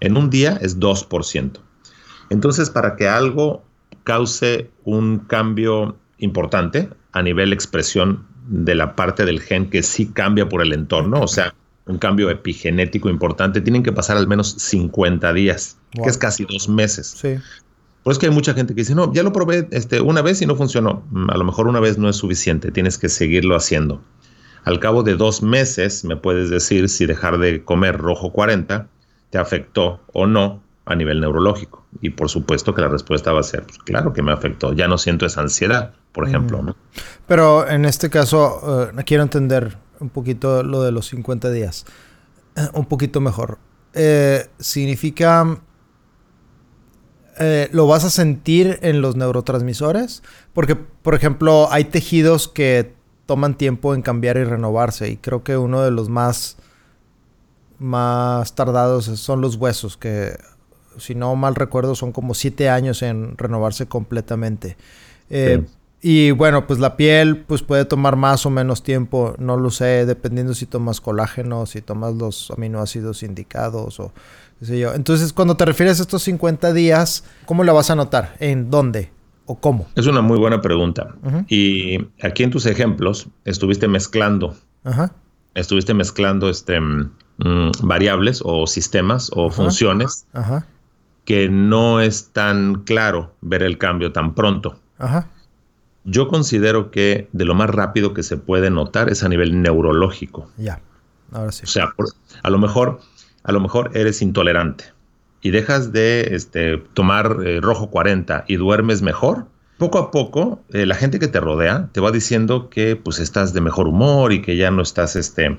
En 0.00 0.16
un 0.16 0.30
día 0.30 0.58
es 0.60 0.80
2%. 0.80 1.52
Entonces, 2.30 2.70
para 2.70 2.96
que 2.96 3.08
algo 3.08 3.64
cause 4.04 4.70
un 4.84 5.20
cambio 5.20 5.96
importante 6.18 6.88
a 7.12 7.22
nivel 7.22 7.52
expresión 7.52 8.26
de 8.48 8.74
la 8.74 8.96
parte 8.96 9.24
del 9.24 9.40
gen 9.40 9.70
que 9.70 9.82
sí 9.82 10.06
cambia 10.06 10.48
por 10.48 10.62
el 10.62 10.72
entorno, 10.72 11.20
o 11.20 11.28
sea, 11.28 11.54
un 11.86 11.98
cambio 11.98 12.30
epigenético 12.30 13.10
importante, 13.10 13.60
tienen 13.60 13.82
que 13.82 13.92
pasar 13.92 14.16
al 14.16 14.26
menos 14.26 14.54
50 14.58 15.32
días, 15.34 15.78
que 15.92 16.08
es 16.08 16.18
casi 16.18 16.44
dos 16.44 16.68
meses. 16.68 17.14
Sí. 17.16 17.36
Por 18.04 18.12
eso 18.12 18.20
que 18.20 18.26
hay 18.26 18.32
mucha 18.32 18.54
gente 18.54 18.74
que 18.74 18.82
dice, 18.82 18.94
no, 18.94 19.12
ya 19.12 19.22
lo 19.22 19.32
probé 19.32 19.66
este, 19.72 20.00
una 20.00 20.22
vez 20.22 20.40
y 20.42 20.46
no 20.46 20.54
funcionó. 20.54 21.02
Mm, 21.10 21.30
a 21.30 21.36
lo 21.36 21.44
mejor 21.44 21.66
una 21.66 21.80
vez 21.80 21.98
no 21.98 22.08
es 22.08 22.16
suficiente, 22.16 22.70
tienes 22.70 22.98
que 22.98 23.08
seguirlo 23.08 23.56
haciendo. 23.56 24.02
Al 24.64 24.78
cabo 24.78 25.02
de 25.02 25.16
dos 25.16 25.42
meses 25.42 26.04
me 26.04 26.16
puedes 26.16 26.50
decir 26.50 26.88
si 26.88 27.06
dejar 27.06 27.38
de 27.38 27.64
comer 27.64 27.98
rojo 27.98 28.30
40 28.30 28.88
te 29.30 29.38
afectó 29.38 30.00
o 30.12 30.26
no 30.26 30.62
a 30.86 30.94
nivel 30.94 31.20
neurológico. 31.20 31.84
Y 32.00 32.10
por 32.10 32.28
supuesto 32.28 32.74
que 32.74 32.82
la 32.82 32.88
respuesta 32.88 33.32
va 33.32 33.40
a 33.40 33.44
ser, 33.44 33.62
pues, 33.64 33.78
claro 33.78 34.12
que 34.12 34.22
me 34.22 34.32
afectó, 34.32 34.72
ya 34.72 34.86
no 34.86 34.98
siento 34.98 35.26
esa 35.26 35.40
ansiedad, 35.40 35.94
por 36.12 36.28
ejemplo. 36.28 36.62
¿no? 36.62 36.76
Pero 37.26 37.68
en 37.68 37.84
este 37.84 38.10
caso, 38.10 38.90
eh, 38.96 39.02
quiero 39.04 39.22
entender 39.22 39.76
un 40.00 40.10
poquito 40.10 40.62
lo 40.62 40.82
de 40.82 40.92
los 40.92 41.08
50 41.08 41.50
días, 41.50 41.86
eh, 42.56 42.68
un 42.74 42.86
poquito 42.86 43.20
mejor. 43.20 43.58
Eh, 43.94 44.48
significa, 44.58 45.58
¿lo 47.72 47.86
vas 47.86 48.04
a 48.04 48.10
sentir 48.10 48.78
en 48.82 49.00
los 49.00 49.16
neurotransmisores? 49.16 50.22
Porque, 50.52 50.76
por 50.76 51.14
ejemplo, 51.14 51.68
hay 51.70 51.84
tejidos 51.84 52.48
que 52.48 52.94
toman 53.26 53.56
tiempo 53.56 53.94
en 53.94 54.02
cambiar 54.02 54.36
y 54.36 54.44
renovarse 54.44 55.08
y 55.08 55.16
creo 55.16 55.42
que 55.42 55.56
uno 55.56 55.82
de 55.82 55.90
los 55.90 56.08
más 56.08 56.56
más 57.78 58.54
tardados 58.54 59.06
son 59.06 59.40
los 59.40 59.56
huesos 59.56 59.96
que 59.96 60.36
si 60.98 61.14
no 61.14 61.34
mal 61.36 61.54
recuerdo, 61.54 61.94
son 61.94 62.12
como 62.12 62.34
siete 62.34 62.68
años 62.68 63.02
en 63.02 63.36
renovarse 63.36 63.86
completamente. 63.86 64.76
Eh, 65.30 65.64
y 66.06 66.32
bueno, 66.32 66.66
pues 66.66 66.80
la 66.80 66.98
piel 66.98 67.38
pues 67.38 67.62
puede 67.62 67.86
tomar 67.86 68.16
más 68.16 68.44
o 68.44 68.50
menos 68.50 68.82
tiempo, 68.82 69.34
no 69.38 69.56
lo 69.56 69.70
sé, 69.70 70.04
dependiendo 70.04 70.52
si 70.52 70.66
tomas 70.66 71.00
colágeno, 71.00 71.64
si 71.64 71.80
tomas 71.80 72.14
los 72.14 72.50
aminoácidos 72.50 73.22
indicados 73.22 73.98
o 74.00 74.12
qué 74.58 74.66
sé 74.66 74.78
yo. 74.78 74.92
Entonces, 74.92 75.32
cuando 75.32 75.56
te 75.56 75.64
refieres 75.64 76.00
a 76.00 76.02
estos 76.02 76.22
50 76.24 76.74
días, 76.74 77.24
¿cómo 77.46 77.64
la 77.64 77.72
vas 77.72 77.88
a 77.88 77.94
notar? 77.94 78.36
¿En 78.38 78.70
dónde? 78.70 79.12
¿O 79.46 79.54
cómo? 79.54 79.86
Es 79.94 80.06
una 80.06 80.20
muy 80.20 80.36
buena 80.36 80.60
pregunta. 80.60 81.14
Y 81.48 81.96
aquí 82.22 82.42
en 82.42 82.50
tus 82.50 82.66
ejemplos 82.66 83.28
estuviste 83.46 83.88
mezclando. 83.88 84.54
Estuviste 85.54 85.94
mezclando 85.94 86.50
este, 86.50 86.80
mm, 86.80 87.70
variables 87.80 88.42
o 88.44 88.66
sistemas 88.66 89.30
o 89.34 89.48
funciones 89.48 90.26
que 91.24 91.48
no 91.48 92.02
es 92.02 92.28
tan 92.34 92.82
claro 92.84 93.34
ver 93.40 93.62
el 93.62 93.78
cambio 93.78 94.12
tan 94.12 94.34
pronto. 94.34 94.78
Ajá. 94.98 95.30
Yo 96.04 96.28
considero 96.28 96.90
que 96.90 97.28
de 97.32 97.44
lo 97.44 97.54
más 97.54 97.70
rápido 97.70 98.12
que 98.12 98.22
se 98.22 98.36
puede 98.36 98.70
notar 98.70 99.08
es 99.08 99.24
a 99.24 99.28
nivel 99.28 99.62
neurológico. 99.62 100.50
Ya, 100.58 100.80
ahora 101.32 101.50
sí. 101.52 101.62
O 101.64 101.66
sea, 101.66 101.94
a 102.42 102.50
lo 102.50 102.58
mejor, 102.58 103.00
a 103.42 103.52
lo 103.52 103.60
mejor 103.60 103.90
eres 103.94 104.20
intolerante 104.20 104.94
y 105.44 105.50
dejas 105.50 105.92
de 105.92 106.34
este, 106.34 106.78
tomar 106.94 107.36
eh, 107.44 107.60
rojo 107.60 107.90
40 107.90 108.46
y 108.48 108.56
duermes 108.56 109.02
mejor. 109.02 109.46
Poco 109.76 109.98
a 109.98 110.10
poco, 110.10 110.62
eh, 110.72 110.86
la 110.86 110.94
gente 110.94 111.18
que 111.18 111.28
te 111.28 111.38
rodea 111.38 111.90
te 111.92 112.00
va 112.00 112.10
diciendo 112.10 112.70
que 112.70 112.96
pues 112.96 113.18
estás 113.18 113.52
de 113.52 113.60
mejor 113.60 113.86
humor 113.86 114.32
y 114.32 114.40
que 114.40 114.56
ya 114.56 114.70
no 114.70 114.80
estás 114.80 115.16
este, 115.16 115.58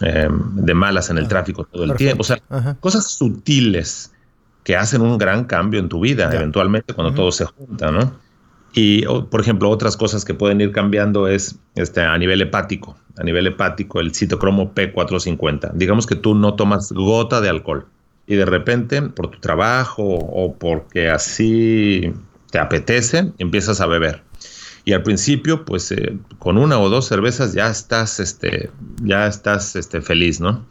em, 0.00 0.56
de 0.56 0.74
malas 0.74 1.08
en 1.10 1.18
el 1.18 1.26
ah, 1.26 1.28
tráfico 1.28 1.64
todo 1.64 1.84
el 1.84 1.94
tiempo. 1.94 2.22
O 2.22 2.24
sea, 2.24 2.38
cosas 2.80 3.12
sutiles 3.12 4.12
que 4.64 4.76
hacen 4.76 5.02
un 5.02 5.18
gran 5.18 5.44
cambio 5.44 5.78
en 5.78 5.88
tu 5.88 6.00
vida, 6.00 6.28
eventualmente 6.34 6.92
cuando 6.92 7.14
todo 7.14 7.30
se 7.30 7.44
junta, 7.44 7.92
¿no? 7.92 8.12
Y, 8.74 9.04
por 9.04 9.40
ejemplo, 9.40 9.68
otras 9.68 9.96
cosas 9.96 10.24
que 10.24 10.34
pueden 10.34 10.60
ir 10.60 10.72
cambiando 10.72 11.28
es 11.28 11.56
este, 11.74 12.00
a 12.00 12.16
nivel 12.16 12.40
hepático. 12.40 12.96
A 13.18 13.22
nivel 13.22 13.46
hepático, 13.46 14.00
el 14.00 14.14
citocromo 14.14 14.74
P450. 14.74 15.72
Digamos 15.74 16.06
que 16.06 16.14
tú 16.14 16.34
no 16.34 16.54
tomas 16.54 16.90
gota 16.92 17.40
de 17.40 17.50
alcohol 17.50 17.86
y 18.26 18.36
de 18.36 18.44
repente, 18.44 19.02
por 19.02 19.30
tu 19.30 19.40
trabajo 19.40 20.04
o 20.04 20.54
porque 20.54 21.10
así 21.10 22.12
te 22.50 22.58
apetece, 22.58 23.32
empiezas 23.38 23.80
a 23.80 23.86
beber. 23.86 24.22
Y 24.84 24.92
al 24.94 25.02
principio, 25.02 25.64
pues 25.64 25.92
eh, 25.92 26.16
con 26.38 26.58
una 26.58 26.78
o 26.78 26.88
dos 26.88 27.06
cervezas 27.06 27.52
ya 27.52 27.68
estás, 27.68 28.20
este, 28.20 28.70
ya 29.02 29.26
estás 29.26 29.76
este, 29.76 30.00
feliz, 30.00 30.40
¿no? 30.40 30.64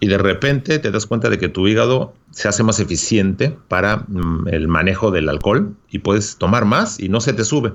Y 0.00 0.08
de 0.08 0.18
repente 0.18 0.78
te 0.78 0.90
das 0.90 1.06
cuenta 1.06 1.30
de 1.30 1.38
que 1.38 1.48
tu 1.48 1.66
hígado 1.66 2.14
se 2.30 2.48
hace 2.48 2.62
más 2.62 2.80
eficiente 2.80 3.56
para 3.68 4.04
mm, 4.08 4.48
el 4.48 4.68
manejo 4.68 5.10
del 5.10 5.28
alcohol 5.28 5.74
y 5.90 6.00
puedes 6.00 6.36
tomar 6.36 6.64
más 6.64 7.00
y 7.00 7.08
no 7.08 7.20
se 7.20 7.32
te 7.32 7.44
sube. 7.44 7.72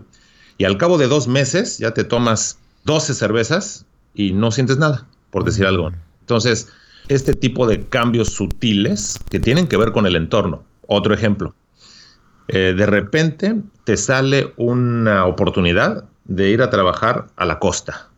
Y 0.57 0.65
al 0.65 0.77
cabo 0.77 0.97
de 0.97 1.07
dos 1.07 1.27
meses 1.27 1.79
ya 1.79 1.91
te 1.91 2.03
tomas 2.03 2.59
12 2.85 3.13
cervezas 3.13 3.85
y 4.13 4.33
no 4.33 4.51
sientes 4.51 4.77
nada, 4.77 5.07
por 5.31 5.43
decir 5.43 5.65
algo. 5.65 5.91
Entonces, 6.19 6.69
este 7.07 7.33
tipo 7.33 7.65
de 7.65 7.87
cambios 7.87 8.29
sutiles 8.29 9.19
que 9.29 9.39
tienen 9.39 9.67
que 9.67 9.77
ver 9.77 9.91
con 9.91 10.05
el 10.05 10.15
entorno. 10.15 10.63
Otro 10.87 11.13
ejemplo. 11.13 11.55
Eh, 12.47 12.73
de 12.77 12.85
repente 12.85 13.55
te 13.85 13.97
sale 13.97 14.53
una 14.57 15.25
oportunidad 15.25 16.05
de 16.25 16.49
ir 16.49 16.61
a 16.61 16.69
trabajar 16.69 17.27
a 17.35 17.45
la 17.45 17.59
costa 17.59 18.10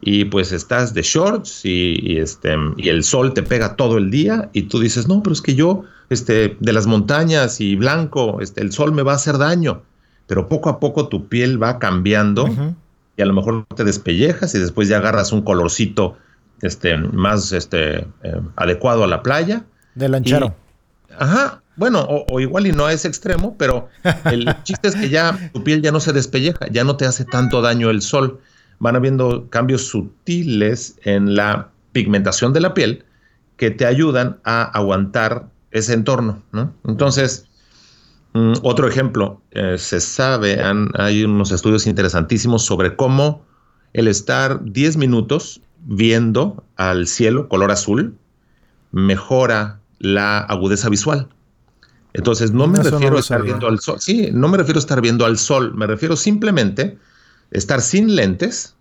y 0.00 0.24
pues 0.24 0.52
estás 0.52 0.94
de 0.94 1.02
shorts 1.02 1.64
y, 1.64 2.16
este, 2.18 2.56
y 2.76 2.88
el 2.88 3.04
sol 3.04 3.34
te 3.34 3.42
pega 3.42 3.76
todo 3.76 3.98
el 3.98 4.10
día 4.10 4.48
y 4.52 4.62
tú 4.62 4.80
dices, 4.80 5.08
no, 5.08 5.22
pero 5.22 5.34
es 5.34 5.42
que 5.42 5.54
yo, 5.54 5.84
este, 6.08 6.56
de 6.58 6.72
las 6.72 6.86
montañas 6.86 7.60
y 7.60 7.76
blanco, 7.76 8.40
este, 8.40 8.62
el 8.62 8.72
sol 8.72 8.92
me 8.92 9.02
va 9.02 9.12
a 9.12 9.16
hacer 9.16 9.36
daño. 9.38 9.82
Pero 10.26 10.48
poco 10.48 10.70
a 10.70 10.78
poco 10.80 11.08
tu 11.08 11.28
piel 11.28 11.62
va 11.62 11.78
cambiando 11.78 12.48
y 13.16 13.22
a 13.22 13.26
lo 13.26 13.34
mejor 13.34 13.66
te 13.74 13.84
despellejas 13.84 14.54
y 14.54 14.58
después 14.58 14.88
ya 14.88 14.98
agarras 14.98 15.32
un 15.32 15.42
colorcito 15.42 16.16
este, 16.62 16.96
más 16.96 17.52
este, 17.52 18.06
eh, 18.22 18.40
adecuado 18.56 19.04
a 19.04 19.06
la 19.08 19.22
playa. 19.22 19.64
De 19.96 20.08
lanchero. 20.08 20.54
ajá, 21.18 21.62
bueno, 21.74 22.00
o, 22.00 22.26
o, 22.30 22.40
igual 22.40 22.68
y 22.68 22.72
no 22.72 22.86
a 22.86 22.92
ese 22.92 23.08
extremo, 23.08 23.56
pero 23.58 23.88
el 24.26 24.46
chiste 24.62 24.88
es 24.88 24.94
que 24.94 25.08
ya 25.08 25.50
tu 25.52 25.64
piel 25.64 25.82
ya 25.82 25.90
no 25.90 25.98
se 25.98 26.12
despelleja, 26.12 26.68
ya 26.70 26.84
no 26.84 26.96
te 26.96 27.06
hace 27.06 27.24
tanto 27.24 27.60
daño 27.60 27.90
el 27.90 28.00
sol 28.00 28.40
van 28.80 28.96
habiendo 28.96 29.48
cambios 29.50 29.86
sutiles 29.86 30.98
en 31.04 31.36
la 31.36 31.70
pigmentación 31.92 32.52
de 32.52 32.60
la 32.60 32.74
piel 32.74 33.04
que 33.56 33.70
te 33.70 33.86
ayudan 33.86 34.40
a 34.44 34.62
aguantar 34.62 35.48
ese 35.70 35.92
entorno. 35.92 36.42
Entonces, 36.84 37.46
mm, 38.32 38.54
otro 38.62 38.88
ejemplo, 38.88 39.40
eh, 39.52 39.76
se 39.78 40.00
sabe, 40.00 40.60
hay 40.94 41.24
unos 41.24 41.52
estudios 41.52 41.86
interesantísimos 41.86 42.64
sobre 42.64 42.96
cómo 42.96 43.44
el 43.92 44.08
estar 44.08 44.64
10 44.64 44.96
minutos 44.96 45.60
viendo 45.84 46.64
al 46.76 47.06
cielo 47.06 47.48
color 47.48 47.70
azul 47.70 48.14
mejora 48.92 49.80
la 49.98 50.38
agudeza 50.38 50.88
visual. 50.88 51.28
Entonces, 52.14 52.52
no 52.52 52.66
me 52.66 52.82
refiero 52.82 53.18
a 53.18 53.20
estar 53.20 53.42
viendo 53.42 53.68
al 53.68 53.78
sol. 53.78 54.00
Sí, 54.00 54.30
no 54.32 54.48
me 54.48 54.56
refiero 54.56 54.78
a 54.78 54.80
estar 54.80 55.00
viendo 55.02 55.26
al 55.26 55.36
sol, 55.38 55.74
me 55.74 55.86
refiero 55.86 56.16
simplemente 56.16 56.98
estar 57.50 57.80
sin 57.80 58.14
lentes 58.14 58.74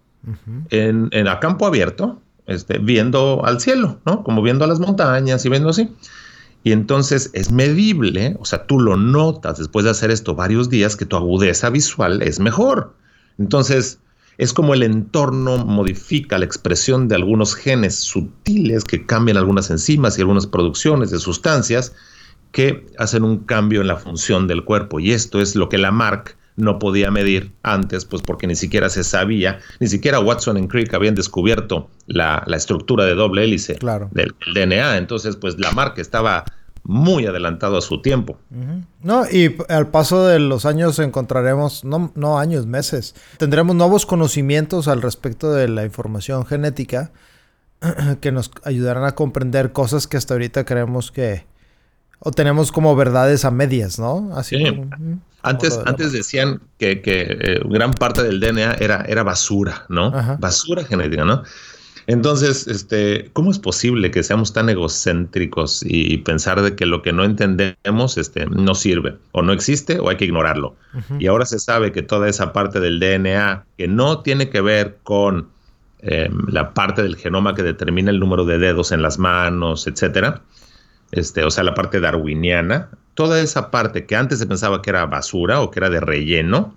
en, 0.70 1.10
en, 1.12 1.28
a 1.28 1.40
campo 1.40 1.66
abierto, 1.66 2.22
este, 2.46 2.78
viendo 2.78 3.46
al 3.46 3.60
cielo, 3.60 4.00
¿no? 4.06 4.24
Como 4.24 4.42
viendo 4.42 4.66
a 4.66 4.68
las 4.68 4.80
montañas 4.80 5.46
y 5.46 5.50
viendo 5.50 5.70
así. 5.70 5.90
Y 6.64 6.72
entonces 6.72 7.30
es 7.34 7.52
medible, 7.52 8.36
o 8.40 8.46
sea, 8.46 8.66
tú 8.66 8.80
lo 8.80 8.98
notas 8.98 9.58
después 9.58 9.86
de 9.86 9.92
hacer 9.92 10.12
esto 10.12 10.36
varios 10.36 10.70
días 10.70 10.96
que 10.96 11.06
tu 11.06 11.16
agudeza 11.16 11.70
visual 11.70 12.22
es 12.22 12.40
mejor. 12.40 12.94
Entonces, 13.38 14.00
es 14.38 14.54
como 14.54 14.74
el 14.74 14.84
entorno 14.84 15.58
modifica 15.66 16.38
la 16.38 16.46
expresión 16.46 17.08
de 17.08 17.16
algunos 17.16 17.56
genes 17.56 17.96
sutiles 17.96 18.84
que 18.84 19.06
cambian 19.06 19.38
algunas 19.38 19.70
enzimas 19.70 20.18
y 20.18 20.22
algunas 20.22 20.48
producciones 20.48 21.12
de 21.12 21.20
sustancias 21.20 21.94
que 22.52 22.86
hacen 22.98 23.24
un 23.24 23.40
cambio 23.40 23.82
en 23.82 23.88
la 23.88 23.98
función 23.98 24.48
del 24.48 24.64
cuerpo. 24.64 25.00
Y 25.00 25.12
esto 25.12 25.42
es 25.42 25.56
lo 25.56 25.70
que 25.70 25.78
la 25.78 25.90
Lamarck 25.90 26.38
no 26.60 26.80
podía 26.80 27.10
medir 27.12 27.52
antes, 27.64 28.06
pues 28.06 28.22
porque 28.22 28.48
ni 28.48 28.56
siquiera 28.56 28.90
se 28.90 29.04
sabía, 29.04 29.60
ni 29.80 29.88
siquiera 29.88 30.20
Watson 30.20 30.58
y 30.58 30.68
Crick 30.68 30.94
habían 30.94 31.16
descubierto 31.16 31.90
la, 32.08 32.46
estructura 32.56 33.06
de 33.06 33.16
doble 33.16 33.44
hélice 33.44 33.80
del, 34.12 34.36
DNA. 34.54 34.98
Entonces, 34.98 35.36
pues 35.36 35.58
la 35.60 35.72
marca 35.72 36.02
estaba 36.02 36.46
muy 36.84 37.26
adelantado 37.26 37.78
a 37.78 37.82
su 37.82 38.02
tiempo. 38.02 38.38
No, 39.02 39.26
y 39.30 39.56
al 39.70 39.88
paso 39.88 40.26
de 40.28 40.40
los 40.40 40.66
años 40.66 41.00
encontraremos, 41.00 41.84
no, 41.84 42.12
no 42.16 42.40
años, 42.40 42.66
meses, 42.66 43.16
tendremos 43.38 43.76
nuevos 43.76 44.06
conocimientos 44.06 44.88
al 44.88 45.02
respecto 45.02 45.54
de 45.54 45.68
la 45.68 45.86
información 45.86 46.46
genética 46.46 47.12
que 48.22 48.32
nos 48.32 48.52
ayudarán 48.64 49.06
a 49.06 49.16
comprender 49.16 49.72
cosas 49.72 50.08
que 50.08 50.18
hasta 50.18 50.34
ahorita 50.34 50.66
creemos 50.66 51.12
que 51.12 51.46
o 52.20 52.32
tenemos 52.32 52.72
como 52.72 52.96
verdades 52.96 53.46
a 53.46 53.52
medias, 53.52 54.00
¿no? 54.00 54.32
Así 54.36 54.58
antes, 55.42 55.80
antes 55.86 56.12
decían 56.12 56.62
que, 56.78 57.02
que 57.02 57.62
gran 57.66 57.94
parte 57.94 58.24
del 58.24 58.40
DNA 58.42 58.74
era, 58.80 59.06
era 59.08 59.24
basura, 59.24 59.86
¿no? 59.88 60.12
Basura 60.40 60.84
genética, 60.84 61.24
¿no? 61.24 61.44
Entonces, 62.10 62.68
este, 62.68 63.30
¿cómo 63.34 63.52
es 63.52 63.60
posible 63.60 64.10
que 64.10 64.24
seamos 64.24 64.52
tan 64.52 64.68
egocéntricos 64.68 65.86
y 65.86 66.18
pensar 66.18 66.60
de 66.64 66.76
que 66.76 66.88
lo 66.88 67.04
que 67.04 67.14
no 67.14 67.24
entendemos 67.24 68.18
este, 68.18 68.48
no 68.48 68.74
sirve 68.74 69.18
o 69.32 69.44
no 69.44 69.54
existe 69.54 70.00
o 70.00 70.10
hay 70.10 70.18
que 70.18 70.26
ignorarlo? 70.26 70.76
Y 71.20 71.28
ahora 71.28 71.46
se 71.46 71.60
sabe 71.60 71.92
que 71.92 72.02
toda 72.02 72.28
esa 72.28 72.52
parte 72.52 72.80
del 72.80 73.00
DNA 73.00 73.64
que 73.78 73.88
no 73.88 74.22
tiene 74.22 74.50
que 74.50 74.60
ver 74.60 74.98
con 75.04 75.50
em, 76.00 76.48
la 76.48 76.74
parte 76.74 77.04
del 77.04 77.16
genoma 77.16 77.54
que 77.54 77.62
determina 77.62 78.10
el 78.10 78.20
número 78.20 78.44
de 78.44 78.58
dedos 78.58 78.92
en 78.92 79.04
las 79.04 79.20
manos, 79.20 79.86
etcétera, 79.86 80.42
este, 81.12 81.44
o 81.44 81.52
sea, 81.52 81.64
la 81.64 81.74
parte 81.74 82.00
darwiniana, 82.00 82.90
toda 83.14 83.42
esa 83.42 83.72
parte 83.72 84.06
que 84.06 84.16
antes 84.16 84.40
se 84.40 84.48
pensaba 84.48 84.82
que 84.82 84.90
era 84.90 85.06
basura 85.06 85.62
o 85.62 85.72
que 85.72 85.80
era 85.80 85.90
de 85.90 86.00
relleno 86.00 86.76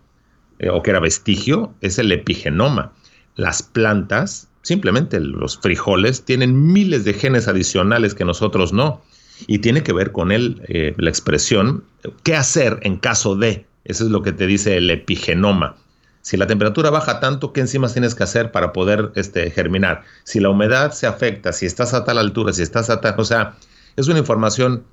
eh, 0.59 0.71
o 0.71 0.83
que 0.83 0.91
era 0.91 1.01
vestigio, 1.01 1.75
es 1.81 1.99
el 1.99 2.11
epigenoma. 2.13 2.93
Las 3.37 3.63
plantas 3.63 4.49
simplemente 4.63 5.21
los 5.21 5.59
frijoles 5.59 6.25
tienen 6.25 6.73
miles 6.73 7.05
de 7.05 7.15
genes 7.15 7.49
adicionales 7.49 8.15
que 8.15 8.25
nosotros 8.25 8.73
no. 8.73 9.03
Y 9.47 9.59
tiene 9.59 9.83
que 9.83 9.93
ver 9.93 10.13
con 10.13 10.31
él 10.31 10.63
eh, 10.69 10.95
la 10.99 11.11
expresión, 11.11 11.85
¿qué 12.23 12.37
hacer 12.37 12.79
en 12.83 12.97
caso 12.97 13.35
de? 13.35 13.67
Eso 13.85 14.05
es 14.05 14.11
lo 14.11 14.23
que 14.23 14.33
te 14.33 14.47
dice 14.47 14.77
el 14.77 14.89
epigenoma. 14.91 15.77
Si 16.21 16.37
la 16.37 16.47
temperatura 16.47 16.91
baja 16.91 17.19
tanto, 17.19 17.53
¿qué 17.53 17.61
enzimas 17.61 17.93
tienes 17.93 18.15
que 18.15 18.23
hacer 18.23 18.53
para 18.53 18.73
poder 18.73 19.11
este, 19.17 19.51
germinar? 19.51 20.05
Si 20.23 20.39
la 20.39 20.51
humedad 20.51 20.93
se 20.93 21.09
afecta, 21.09 21.53
si 21.53 21.67
estás 21.67 21.93
a 21.95 22.05
tal 22.05 22.19
altura, 22.19 22.53
si 22.53 22.63
estás 22.63 22.91
a 22.91 23.01
tal... 23.01 23.15
O 23.19 23.25
sea, 23.25 23.57
es 23.97 24.09
una 24.09 24.19
información 24.19 24.85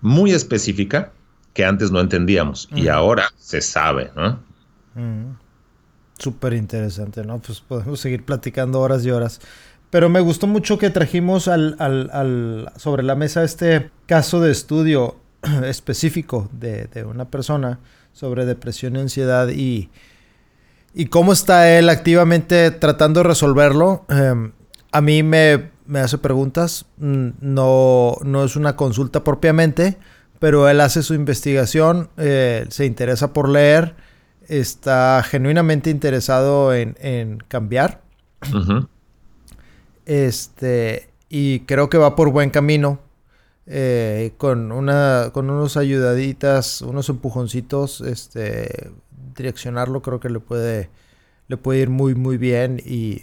muy 0.00 0.32
específica 0.32 1.12
que 1.54 1.64
antes 1.64 1.90
no 1.90 2.00
entendíamos 2.00 2.68
y 2.74 2.88
ahora 2.88 3.32
se 3.38 3.60
sabe, 3.60 4.10
¿no? 4.16 4.40
Súper 6.18 6.54
interesante, 6.54 7.24
¿no? 7.24 7.40
Pues 7.40 7.60
podemos 7.60 8.00
seguir 8.00 8.24
platicando 8.24 8.80
horas 8.80 9.04
y 9.04 9.10
horas. 9.10 9.40
Pero 9.90 10.08
me 10.08 10.20
gustó 10.20 10.46
mucho 10.46 10.78
que 10.78 10.88
trajimos 10.90 11.48
al, 11.48 12.70
sobre 12.76 13.02
la 13.02 13.14
mesa 13.14 13.44
este 13.44 13.90
caso 14.06 14.40
de 14.40 14.50
estudio 14.50 15.16
específico 15.64 16.48
de, 16.52 16.88
una 17.04 17.26
persona 17.26 17.78
sobre 18.12 18.46
depresión 18.46 18.96
y 18.96 19.00
ansiedad 19.00 19.48
y, 19.48 19.90
y 20.94 21.06
cómo 21.06 21.32
está 21.32 21.70
él 21.76 21.90
activamente 21.90 22.70
tratando 22.70 23.20
de 23.20 23.24
resolverlo. 23.24 24.06
Em, 24.08 24.52
a 24.92 25.00
mí 25.00 25.22
me, 25.22 25.71
hace 26.00 26.18
preguntas, 26.18 26.86
mm, 26.98 27.28
no, 27.40 28.16
no 28.22 28.44
es 28.44 28.56
una 28.56 28.76
consulta 28.76 29.24
propiamente, 29.24 29.98
pero 30.38 30.68
él 30.68 30.80
hace 30.80 31.02
su 31.02 31.14
investigación, 31.14 32.10
eh, 32.16 32.66
se 32.70 32.86
interesa 32.86 33.32
por 33.32 33.48
leer 33.48 33.94
está 34.48 35.22
genuinamente 35.22 35.90
interesado 35.90 36.74
en, 36.74 37.38
cambiar. 37.48 38.02
Este, 40.04 41.10
y 41.28 41.60
creo 41.60 41.88
que 41.88 41.98
va 41.98 42.16
por 42.16 42.30
buen 42.30 42.50
camino. 42.50 43.00
Eh, 43.66 44.32
con 44.38 44.72
una 44.72 45.30
con 45.32 45.48
unos 45.48 45.76
ayudaditas, 45.76 46.82
unos 46.82 47.08
empujoncitos, 47.08 48.00
este, 48.00 48.90
direccionarlo 49.36 50.02
creo 50.02 50.18
que 50.18 50.28
le 50.28 50.40
puede 50.40 50.90
le 51.46 51.56
puede 51.56 51.78
ir 51.78 51.88
muy 51.88 52.16
muy 52.16 52.38
bien 52.38 52.82
y 52.84 53.22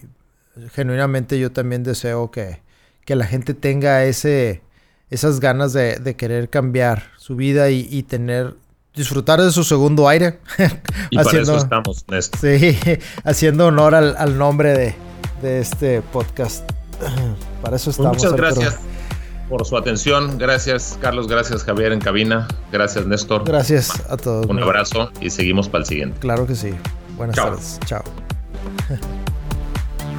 genuinamente 0.73 1.39
yo 1.39 1.51
también 1.51 1.83
deseo 1.83 2.31
que, 2.31 2.61
la 3.07 3.25
gente 3.25 3.55
tenga 3.55 4.03
ese 4.03 4.61
esas 5.09 5.39
ganas 5.39 5.73
de, 5.73 6.15
querer 6.15 6.49
cambiar 6.49 7.05
su 7.17 7.35
vida 7.35 7.71
y 7.71 8.03
tener 8.03 8.53
disfrutar 8.99 9.41
de 9.41 9.51
su 9.51 9.63
segundo 9.63 10.07
aire. 10.07 10.39
Y 11.11 11.17
haciendo, 11.17 11.23
para 11.23 11.41
eso 11.41 11.57
estamos, 11.57 12.05
Néstor. 12.07 12.39
Sí, 12.39 12.77
haciendo 13.23 13.67
honor 13.67 13.95
al, 13.95 14.37
nombre 14.37 14.95
de, 15.41 15.59
este 15.59 16.01
podcast. 16.01 16.69
Para 17.61 17.77
eso 17.77 17.85
pues 17.85 17.97
estamos. 17.97 18.17
muchas 18.17 18.33
gracias 18.33 18.79
por 19.47 19.65
su 19.65 19.77
atención. 19.77 20.37
Gracias, 20.37 20.97
Carlos. 21.01 21.27
Gracias, 21.27 21.63
Javier, 21.63 21.93
en 21.93 21.99
cabina. 21.99 22.47
Gracias, 22.71 23.07
Néstor. 23.07 23.45
Gracias 23.45 23.91
a 24.09 24.17
todos. 24.17 24.45
Un 24.45 24.61
abrazo 24.61 25.11
y 25.19 25.29
seguimos 25.29 25.67
para 25.67 25.83
el 25.83 25.87
siguiente. 25.87 26.19
Claro 26.19 26.45
que 26.45 26.55
sí. 26.55 26.75
Buenas 27.17 27.35
tardes. 27.35 27.79
Chao. 27.85 28.03